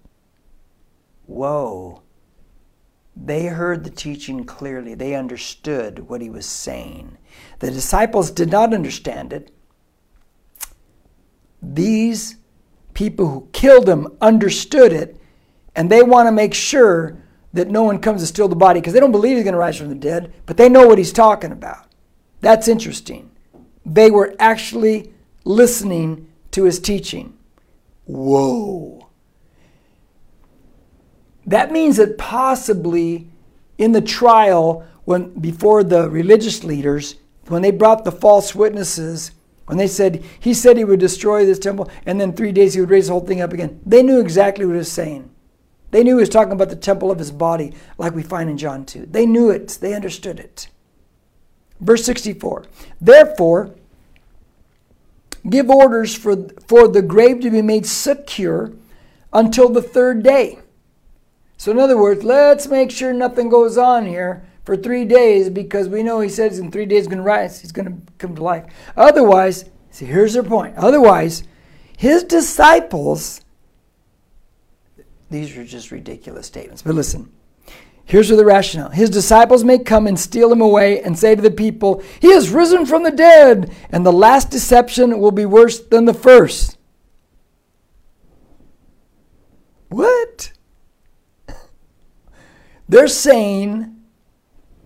Whoa. 1.25 2.03
They 3.25 3.47
heard 3.47 3.83
the 3.83 3.89
teaching 3.89 4.45
clearly. 4.45 4.93
They 4.93 5.15
understood 5.15 6.07
what 6.07 6.21
he 6.21 6.29
was 6.29 6.45
saying. 6.45 7.17
The 7.59 7.71
disciples 7.71 8.31
did 8.31 8.51
not 8.51 8.73
understand 8.73 9.33
it. 9.33 9.51
These 11.61 12.35
people 12.93 13.27
who 13.27 13.49
killed 13.51 13.89
him 13.89 14.07
understood 14.21 14.93
it, 14.93 15.19
and 15.75 15.89
they 15.89 16.03
want 16.03 16.27
to 16.27 16.31
make 16.31 16.53
sure 16.53 17.17
that 17.53 17.69
no 17.69 17.83
one 17.83 17.99
comes 17.99 18.21
to 18.21 18.27
steal 18.27 18.47
the 18.47 18.55
body 18.55 18.79
because 18.79 18.93
they 18.93 18.99
don't 18.99 19.11
believe 19.11 19.35
he's 19.35 19.43
going 19.43 19.53
to 19.53 19.59
rise 19.59 19.77
from 19.77 19.89
the 19.89 19.95
dead, 19.95 20.33
but 20.45 20.57
they 20.57 20.69
know 20.69 20.87
what 20.87 20.97
he's 20.97 21.13
talking 21.13 21.51
about. 21.51 21.87
That's 22.41 22.67
interesting. 22.67 23.31
They 23.85 24.11
were 24.11 24.35
actually 24.39 25.11
listening 25.43 26.27
to 26.51 26.65
his 26.65 26.79
teaching. 26.79 27.35
Whoa. 28.05 29.06
That 31.47 31.71
means 31.71 31.95
that 31.95 32.17
possibly 32.17 33.29
in 33.77 33.93
the 33.93 34.01
trial, 34.01 34.85
when 35.05 35.29
before 35.39 35.83
the 35.83 36.09
religious 36.09 36.63
leaders, 36.63 37.15
when 37.47 37.61
they 37.61 37.71
brought 37.71 38.03
the 38.03 38.11
false 38.11 38.53
witnesses, 38.53 39.31
when 39.65 39.77
they 39.77 39.87
said 39.87 40.23
he 40.39 40.53
said 40.53 40.77
he 40.77 40.83
would 40.83 40.99
destroy 40.99 41.45
this 41.45 41.59
temple 41.59 41.89
and 42.05 42.19
then 42.19 42.33
three 42.33 42.51
days 42.51 42.73
he 42.73 42.81
would 42.81 42.89
raise 42.89 43.07
the 43.07 43.13
whole 43.13 43.25
thing 43.25 43.41
up 43.41 43.53
again, 43.53 43.79
they 43.85 44.03
knew 44.03 44.19
exactly 44.19 44.65
what 44.65 44.73
he 44.73 44.79
was 44.79 44.91
saying. 44.91 45.29
They 45.91 46.03
knew 46.03 46.17
he 46.17 46.21
was 46.21 46.29
talking 46.29 46.51
about 46.51 46.69
the 46.69 46.75
temple 46.75 47.11
of 47.11 47.19
his 47.19 47.31
body, 47.31 47.73
like 47.97 48.13
we 48.13 48.23
find 48.23 48.49
in 48.49 48.57
John 48.57 48.85
2. 48.85 49.07
They 49.09 49.25
knew 49.25 49.49
it, 49.49 49.69
they 49.79 49.93
understood 49.93 50.39
it. 50.39 50.67
Verse 51.79 52.03
64 52.03 52.65
Therefore, 52.99 53.73
give 55.49 55.69
orders 55.69 56.13
for, 56.13 56.49
for 56.67 56.89
the 56.89 57.01
grave 57.01 57.39
to 57.41 57.49
be 57.49 57.61
made 57.61 57.85
secure 57.85 58.73
until 59.31 59.69
the 59.69 59.81
third 59.81 60.23
day. 60.23 60.59
So, 61.57 61.71
in 61.71 61.79
other 61.79 61.97
words, 61.97 62.23
let's 62.23 62.67
make 62.67 62.91
sure 62.91 63.11
nothing 63.11 63.49
goes 63.49 63.77
on 63.77 64.05
here 64.05 64.47
for 64.63 64.77
three 64.77 65.05
days 65.05 65.49
because 65.49 65.89
we 65.89 66.03
know 66.03 66.19
he 66.19 66.29
says 66.29 66.59
in 66.59 66.71
three 66.71 66.85
days 66.85 66.99
he's 66.99 67.07
going 67.07 67.17
to 67.17 67.23
rise, 67.23 67.61
he's 67.61 67.71
going 67.71 67.87
to 67.87 68.13
come 68.17 68.35
to 68.35 68.43
life. 68.43 68.65
Otherwise, 68.95 69.65
see, 69.89 70.05
here's 70.05 70.33
their 70.33 70.43
point. 70.43 70.75
Otherwise, 70.77 71.43
his 71.97 72.23
disciples 72.23 73.41
these 75.29 75.57
are 75.57 75.65
just 75.65 75.91
ridiculous 75.91 76.47
statements. 76.47 76.81
But 76.81 76.95
listen, 76.95 77.31
here's 78.05 78.29
the 78.29 78.45
rationale. 78.45 78.89
His 78.89 79.09
disciples 79.09 79.63
may 79.63 79.79
come 79.79 80.07
and 80.07 80.17
steal 80.17 80.51
him 80.51 80.61
away 80.61 81.01
and 81.01 81.17
say 81.17 81.35
to 81.35 81.41
the 81.41 81.51
people, 81.51 82.01
He 82.21 82.31
has 82.31 82.49
risen 82.49 82.85
from 82.85 83.03
the 83.03 83.11
dead, 83.11 83.73
and 83.89 84.05
the 84.05 84.13
last 84.13 84.49
deception 84.49 85.19
will 85.19 85.31
be 85.31 85.45
worse 85.45 85.79
than 85.79 86.05
the 86.05 86.13
first. 86.13 86.77
What? 89.89 90.53
They're 92.89 93.07
saying 93.07 93.95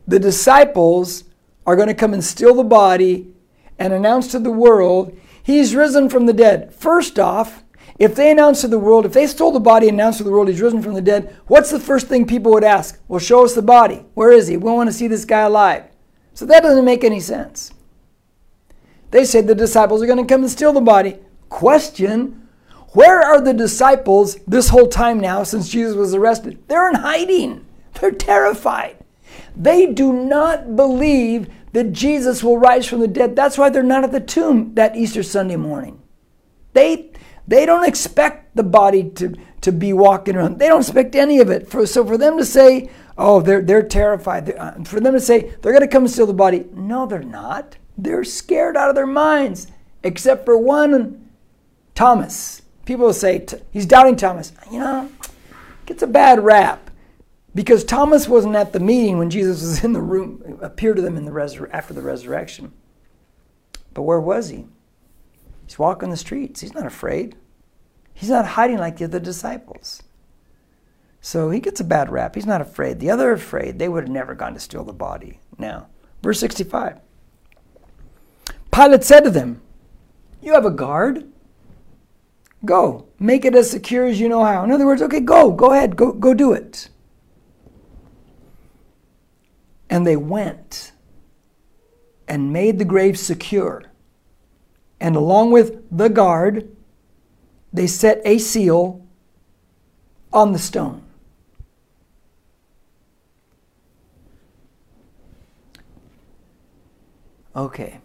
the 0.08 0.20
disciples 0.20 1.26
are 1.66 1.76
going 1.76 1.88
to 1.88 1.94
come 1.94 2.14
and 2.14 2.24
steal 2.24 2.56
the 2.56 2.64
body 2.64 3.34
and 3.78 3.94
announce 3.94 4.32
to 4.32 4.40
the 4.40 4.52
world, 4.52 5.18
He's 5.44 5.76
risen 5.76 6.10
from 6.10 6.28
the 6.28 6.34
dead. 6.34 6.74
First 6.74 7.18
off, 7.18 7.64
if 7.98 8.16
they 8.16 8.32
announced 8.32 8.62
to 8.62 8.68
the 8.68 8.80
world, 8.80 9.06
if 9.06 9.14
they 9.14 9.28
stole 9.28 9.52
the 9.52 9.60
body 9.60 9.88
and 9.88 9.96
announced 9.96 10.20
to 10.20 10.24
the 10.24 10.32
world 10.32 10.48
he's 10.48 10.62
risen 10.62 10.82
from 10.82 10.94
the 10.94 11.02
dead, 11.02 11.36
what's 11.48 11.70
the 11.70 11.80
first 11.80 12.08
thing 12.08 12.26
people 12.26 12.52
would 12.52 12.64
ask? 12.64 13.00
Well, 13.08 13.20
show 13.20 13.46
us 13.46 13.54
the 13.54 13.62
body. 13.62 14.06
Where 14.14 14.32
is 14.32 14.48
he? 14.48 14.58
We 14.58 14.72
want 14.72 14.90
to 14.90 14.94
see 14.94 15.08
this 15.08 15.26
guy 15.26 15.42
alive. 15.42 15.84
So 16.34 16.46
that 16.46 16.64
doesn't 16.64 16.86
make 16.86 17.04
any 17.04 17.20
sense. 17.20 17.74
They 19.12 19.26
said 19.26 19.46
the 19.46 19.56
disciples 19.56 20.02
are 20.02 20.08
going 20.08 20.26
to 20.26 20.34
come 20.34 20.42
and 20.42 20.50
steal 20.50 20.74
the 20.74 20.82
body. 20.82 21.20
Question 21.50 22.48
Where 22.94 23.22
are 23.22 23.42
the 23.42 23.54
disciples 23.54 24.38
this 24.48 24.70
whole 24.70 24.88
time 24.88 25.20
now 25.20 25.44
since 25.44 25.70
Jesus 25.70 25.96
was 25.96 26.16
arrested? 26.16 26.64
They're 26.68 26.90
in 26.90 26.96
hiding. 26.96 27.66
They're 28.02 28.12
terrified. 28.12 28.98
They 29.56 29.86
do 29.86 30.12
not 30.12 30.76
believe 30.76 31.50
that 31.72 31.94
Jesus 31.94 32.44
will 32.44 32.58
rise 32.58 32.88
from 32.88 33.00
the 33.00 33.08
dead. 33.08 33.36
That's 33.36 33.60
why 33.60 33.70
they're 33.70 33.84
not 33.84 34.04
at 34.04 34.12
the 34.12 34.20
tomb 34.20 34.74
that 34.74 34.96
Easter 34.96 35.22
Sunday 35.22 35.56
morning. 35.56 36.02
They 36.74 37.12
they 37.48 37.66
don't 37.68 37.88
expect 37.88 38.56
the 38.56 38.64
body 38.64 39.10
to, 39.12 39.36
to 39.62 39.72
be 39.72 39.94
walking 39.94 40.36
around. 40.36 40.58
They 40.58 40.68
don't 40.68 40.82
expect 40.82 41.16
any 41.16 41.40
of 41.40 41.52
it. 41.52 41.68
For, 41.68 41.86
so 41.86 42.04
for 42.06 42.18
them 42.18 42.38
to 42.38 42.46
say, 42.46 42.90
oh, 43.18 43.42
they're, 43.42 43.62
they're 43.62 43.84
terrified, 43.84 44.52
uh, 44.52 44.84
for 44.84 45.00
them 45.00 45.14
to 45.14 45.20
say 45.20 45.54
they're 45.62 45.74
going 45.74 45.82
to 45.82 45.88
come 45.88 46.04
and 46.04 46.12
steal 46.12 46.28
the 46.28 46.34
body, 46.34 46.66
no, 46.74 47.06
they're 47.06 47.24
not. 47.24 47.78
They're 47.98 48.24
scared 48.24 48.78
out 48.78 48.90
of 48.90 48.96
their 48.96 49.08
minds, 49.08 49.68
except 50.02 50.46
for 50.46 50.58
one, 50.58 51.30
Thomas. 51.94 52.62
People 52.86 53.08
will 53.08 53.14
say, 53.14 53.46
he's 53.72 53.86
doubting 53.86 54.16
Thomas. 54.16 54.54
You 54.72 54.80
know, 54.80 55.12
gets 55.86 56.04
a 56.04 56.08
bad 56.08 56.44
rap 56.44 56.91
because 57.54 57.84
Thomas 57.84 58.28
wasn't 58.28 58.56
at 58.56 58.74
the 58.74 58.80
meeting 58.80 59.18
when 59.18 59.30
Jesus 59.30 59.62
was 59.62 59.84
in 59.84 59.94
the 59.94 60.02
room, 60.02 60.60
appeared 60.62 60.96
to 60.96 61.02
them 61.02 61.18
in 61.18 61.26
the 61.26 61.32
resur- 61.32 61.70
after 61.72 61.94
the 61.94 62.02
resurrection. 62.02 62.74
But 63.94 64.04
where 64.04 64.22
was 64.22 64.50
he? 64.50 64.66
He's 65.66 65.80
walking 65.80 66.10
the 66.10 66.18
streets. 66.18 66.62
He's 66.62 66.74
not 66.74 66.86
afraid. 66.86 67.36
He's 68.14 68.30
not 68.30 68.46
hiding 68.46 68.78
like 68.78 68.98
the 68.98 69.06
other 69.06 69.20
disciples. 69.20 70.04
So 71.22 71.50
he 71.50 71.60
gets 71.60 71.80
a 71.80 71.86
bad 71.86 72.12
rap. 72.12 72.36
He's 72.36 72.46
not 72.46 72.62
afraid. 72.62 73.00
The 73.00 73.12
other 73.12 73.30
are 73.30 73.34
afraid. 73.34 73.78
They 73.78 73.88
would 73.88 74.04
have 74.04 74.12
never 74.12 74.34
gone 74.34 74.54
to 74.54 74.60
steal 74.60 74.84
the 74.84 74.94
body. 74.94 75.40
Now, 75.58 75.88
verse 76.24 76.40
65. 76.40 77.00
Pilate 78.72 79.04
said 79.04 79.22
to 79.22 79.30
them, 79.30 79.62
You 80.42 80.54
have 80.54 80.66
a 80.66 80.72
guard? 80.72 81.32
Go. 82.64 83.08
Make 83.20 83.46
it 83.46 83.56
as 83.56 83.70
secure 83.70 84.06
as 84.06 84.20
you 84.20 84.30
know 84.30 84.44
how. 84.44 84.64
In 84.64 84.72
other 84.72 84.86
words, 84.86 85.02
okay, 85.02 85.20
go. 85.20 85.52
Go 85.52 85.72
ahead. 85.72 85.96
Go, 85.96 86.12
go 86.12 86.34
do 86.34 86.54
it. 86.54 86.90
And 89.92 90.08
they 90.08 90.18
went 90.18 90.94
and 92.28 92.52
made 92.52 92.80
the 92.80 92.86
grave 92.86 93.20
secure 93.20 93.92
and 95.02 95.16
along 95.16 95.52
with 95.52 95.84
the 95.90 96.10
guard, 96.10 96.70
they 97.74 97.88
set 97.88 98.22
a 98.24 98.38
seal 98.38 99.04
on 100.32 100.54
the 100.54 100.60
stone. 100.60 101.04
Okay. 107.56 108.00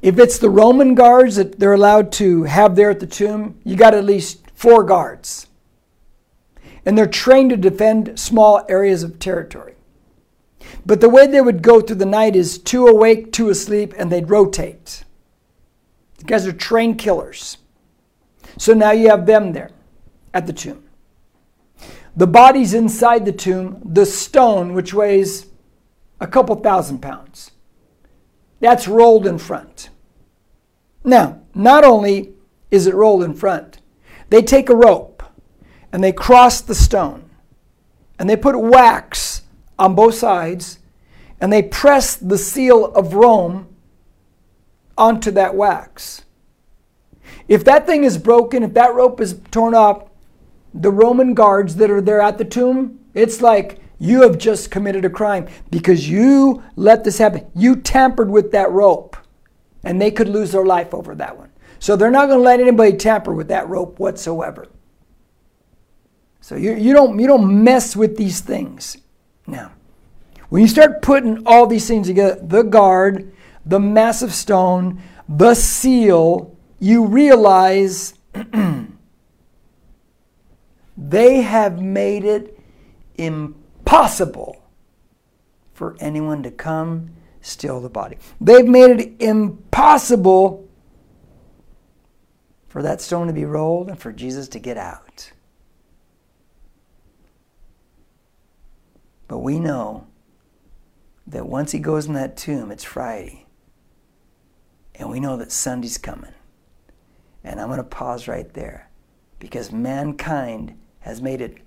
If 0.00 0.18
it's 0.18 0.38
the 0.38 0.48
Roman 0.48 0.94
guards 0.94 1.36
that 1.36 1.58
they're 1.58 1.74
allowed 1.74 2.12
to 2.12 2.44
have 2.44 2.76
there 2.76 2.88
at 2.88 3.00
the 3.00 3.06
tomb, 3.06 3.60
you 3.64 3.74
got 3.74 3.92
at 3.92 4.04
least 4.04 4.48
four 4.54 4.84
guards. 4.84 5.48
And 6.86 6.96
they're 6.96 7.06
trained 7.06 7.50
to 7.50 7.56
defend 7.56 8.18
small 8.18 8.64
areas 8.68 9.02
of 9.02 9.18
territory. 9.18 9.74
But 10.86 11.00
the 11.00 11.08
way 11.08 11.26
they 11.26 11.40
would 11.40 11.62
go 11.62 11.80
through 11.80 11.96
the 11.96 12.06
night 12.06 12.34
is 12.34 12.58
two 12.58 12.86
awake, 12.86 13.32
two 13.32 13.50
asleep, 13.50 13.94
and 13.96 14.10
they'd 14.10 14.30
rotate. 14.30 15.04
The 16.18 16.24
guys 16.24 16.46
are 16.46 16.52
trained 16.52 16.98
killers. 16.98 17.58
So 18.58 18.74
now 18.74 18.90
you 18.90 19.08
have 19.08 19.26
them 19.26 19.52
there 19.52 19.70
at 20.34 20.46
the 20.46 20.52
tomb. 20.52 20.84
The 22.16 22.26
body's 22.26 22.74
inside 22.74 23.24
the 23.24 23.32
tomb, 23.32 23.80
the 23.84 24.04
stone, 24.04 24.74
which 24.74 24.92
weighs 24.92 25.46
a 26.20 26.26
couple 26.26 26.56
thousand 26.56 27.00
pounds, 27.00 27.52
that's 28.58 28.86
rolled 28.86 29.26
in 29.26 29.38
front. 29.38 29.88
Now, 31.02 31.40
not 31.54 31.84
only 31.84 32.34
is 32.70 32.86
it 32.86 32.94
rolled 32.94 33.22
in 33.22 33.34
front, 33.34 33.80
they 34.28 34.42
take 34.42 34.68
a 34.68 34.76
rope 34.76 35.22
and 35.92 36.04
they 36.04 36.12
cross 36.12 36.60
the 36.60 36.74
stone 36.74 37.30
and 38.18 38.28
they 38.28 38.36
put 38.36 38.58
wax 38.58 39.39
on 39.80 39.94
both 39.94 40.14
sides 40.14 40.78
and 41.40 41.52
they 41.52 41.62
press 41.62 42.14
the 42.14 42.38
seal 42.38 42.84
of 42.94 43.14
Rome 43.14 43.74
onto 44.96 45.30
that 45.32 45.56
wax. 45.56 46.22
If 47.48 47.64
that 47.64 47.86
thing 47.86 48.04
is 48.04 48.18
broken, 48.18 48.62
if 48.62 48.74
that 48.74 48.94
rope 48.94 49.20
is 49.20 49.40
torn 49.50 49.74
off, 49.74 50.10
the 50.74 50.92
Roman 50.92 51.34
guards 51.34 51.76
that 51.76 51.90
are 51.90 52.02
there 52.02 52.20
at 52.20 52.38
the 52.38 52.44
tomb, 52.44 53.00
it's 53.14 53.40
like 53.40 53.80
you 53.98 54.22
have 54.22 54.38
just 54.38 54.70
committed 54.70 55.04
a 55.04 55.10
crime 55.10 55.48
because 55.70 56.08
you 56.08 56.62
let 56.76 57.02
this 57.02 57.18
happen. 57.18 57.50
You 57.54 57.76
tampered 57.76 58.30
with 58.30 58.52
that 58.52 58.70
rope, 58.70 59.16
and 59.82 60.00
they 60.00 60.10
could 60.10 60.28
lose 60.28 60.52
their 60.52 60.64
life 60.64 60.94
over 60.94 61.14
that 61.14 61.36
one. 61.36 61.50
So 61.78 61.96
they're 61.96 62.10
not 62.10 62.26
going 62.26 62.38
to 62.38 62.44
let 62.44 62.60
anybody 62.60 62.96
tamper 62.96 63.32
with 63.32 63.48
that 63.48 63.68
rope 63.68 63.98
whatsoever. 63.98 64.68
So 66.40 66.54
you, 66.54 66.74
you, 66.74 66.92
don't, 66.92 67.18
you 67.18 67.26
don't 67.26 67.64
mess 67.64 67.96
with 67.96 68.16
these 68.16 68.40
things. 68.40 68.98
Now, 69.50 69.72
when 70.48 70.62
you 70.62 70.68
start 70.68 71.02
putting 71.02 71.46
all 71.46 71.66
these 71.66 71.86
things 71.88 72.06
together, 72.06 72.40
the 72.42 72.62
guard, 72.62 73.32
the 73.66 73.80
massive 73.80 74.32
stone, 74.32 75.02
the 75.28 75.54
seal, 75.54 76.56
you 76.78 77.04
realize 77.06 78.14
they 80.96 81.42
have 81.42 81.80
made 81.80 82.24
it 82.24 82.58
impossible 83.16 84.62
for 85.74 85.96
anyone 86.00 86.42
to 86.42 86.50
come 86.50 87.10
steal 87.40 87.80
the 87.80 87.88
body. 87.88 88.18
They've 88.40 88.66
made 88.66 89.00
it 89.00 89.12
impossible 89.18 90.68
for 92.68 92.82
that 92.82 93.00
stone 93.00 93.26
to 93.26 93.32
be 93.32 93.44
rolled 93.44 93.88
and 93.88 93.98
for 93.98 94.12
Jesus 94.12 94.46
to 94.48 94.58
get 94.58 94.76
out. 94.76 95.32
But 99.30 99.38
we 99.38 99.60
know 99.60 100.08
that 101.24 101.46
once 101.46 101.70
he 101.70 101.78
goes 101.78 102.06
in 102.06 102.14
that 102.14 102.36
tomb, 102.36 102.72
it's 102.72 102.82
Friday. 102.82 103.46
And 104.96 105.08
we 105.08 105.20
know 105.20 105.36
that 105.36 105.52
Sunday's 105.52 105.98
coming. 105.98 106.32
And 107.44 107.60
I'm 107.60 107.68
going 107.68 107.76
to 107.76 107.84
pause 107.84 108.26
right 108.26 108.52
there 108.54 108.90
because 109.38 109.70
mankind 109.70 110.76
has 110.98 111.22
made 111.22 111.40
it 111.40 111.58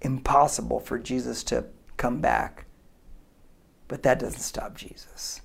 impossible 0.00 0.80
for 0.80 0.98
Jesus 0.98 1.44
to 1.44 1.66
come 1.96 2.20
back. 2.20 2.66
But 3.86 4.02
that 4.02 4.18
doesn't 4.18 4.40
stop 4.40 4.74
Jesus. 4.74 5.40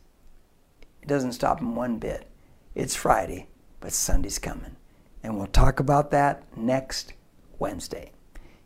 It 1.04 1.08
doesn't 1.08 1.34
stop 1.34 1.60
him 1.60 1.76
one 1.76 2.00
bit. 2.00 2.28
It's 2.74 2.96
Friday, 2.96 3.48
but 3.80 3.94
Sunday's 3.94 4.40
coming. 4.40 4.76
And 5.22 5.38
we'll 5.38 5.46
talk 5.46 5.80
about 5.80 6.10
that 6.10 6.42
next 6.58 7.14
Wednesday. 7.60 8.12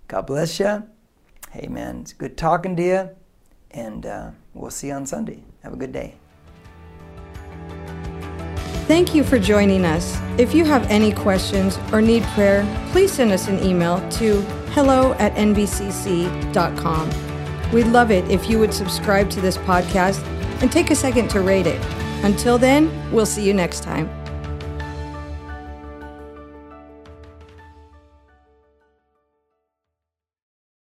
God 0.07 0.25
bless 0.25 0.57
you. 0.57 0.83
Hey, 1.53 1.67
man, 1.67 1.99
it's 2.01 2.13
good 2.13 2.35
talking 2.35 2.75
to 2.77 2.83
you. 2.83 3.09
And 3.69 4.07
uh, 4.07 4.31
we'll 4.55 4.71
see 4.71 4.87
you 4.87 4.93
on 4.93 5.05
Sunday. 5.05 5.43
Have 5.61 5.71
a 5.71 5.75
good 5.75 5.91
day. 5.91 6.15
Thank 8.87 9.13
you 9.13 9.23
for 9.23 9.37
joining 9.37 9.85
us. 9.85 10.19
If 10.39 10.55
you 10.55 10.65
have 10.65 10.89
any 10.89 11.13
questions 11.13 11.77
or 11.91 12.01
need 12.01 12.23
prayer, 12.23 12.65
please 12.91 13.11
send 13.11 13.31
us 13.31 13.47
an 13.47 13.63
email 13.63 13.99
to 14.13 14.41
hello 14.71 15.13
at 15.13 15.35
nbcc.com. 15.35 17.09
We'd 17.71 17.87
love 17.87 18.09
it 18.09 18.29
if 18.31 18.49
you 18.49 18.57
would 18.57 18.73
subscribe 18.73 19.29
to 19.29 19.39
this 19.39 19.57
podcast 19.59 20.25
and 20.63 20.71
take 20.71 20.89
a 20.89 20.95
second 20.95 21.29
to 21.29 21.41
rate 21.41 21.67
it. 21.67 21.81
Until 22.23 22.57
then, 22.57 23.11
we'll 23.11 23.27
see 23.27 23.45
you 23.45 23.53
next 23.53 23.83
time. 23.83 24.22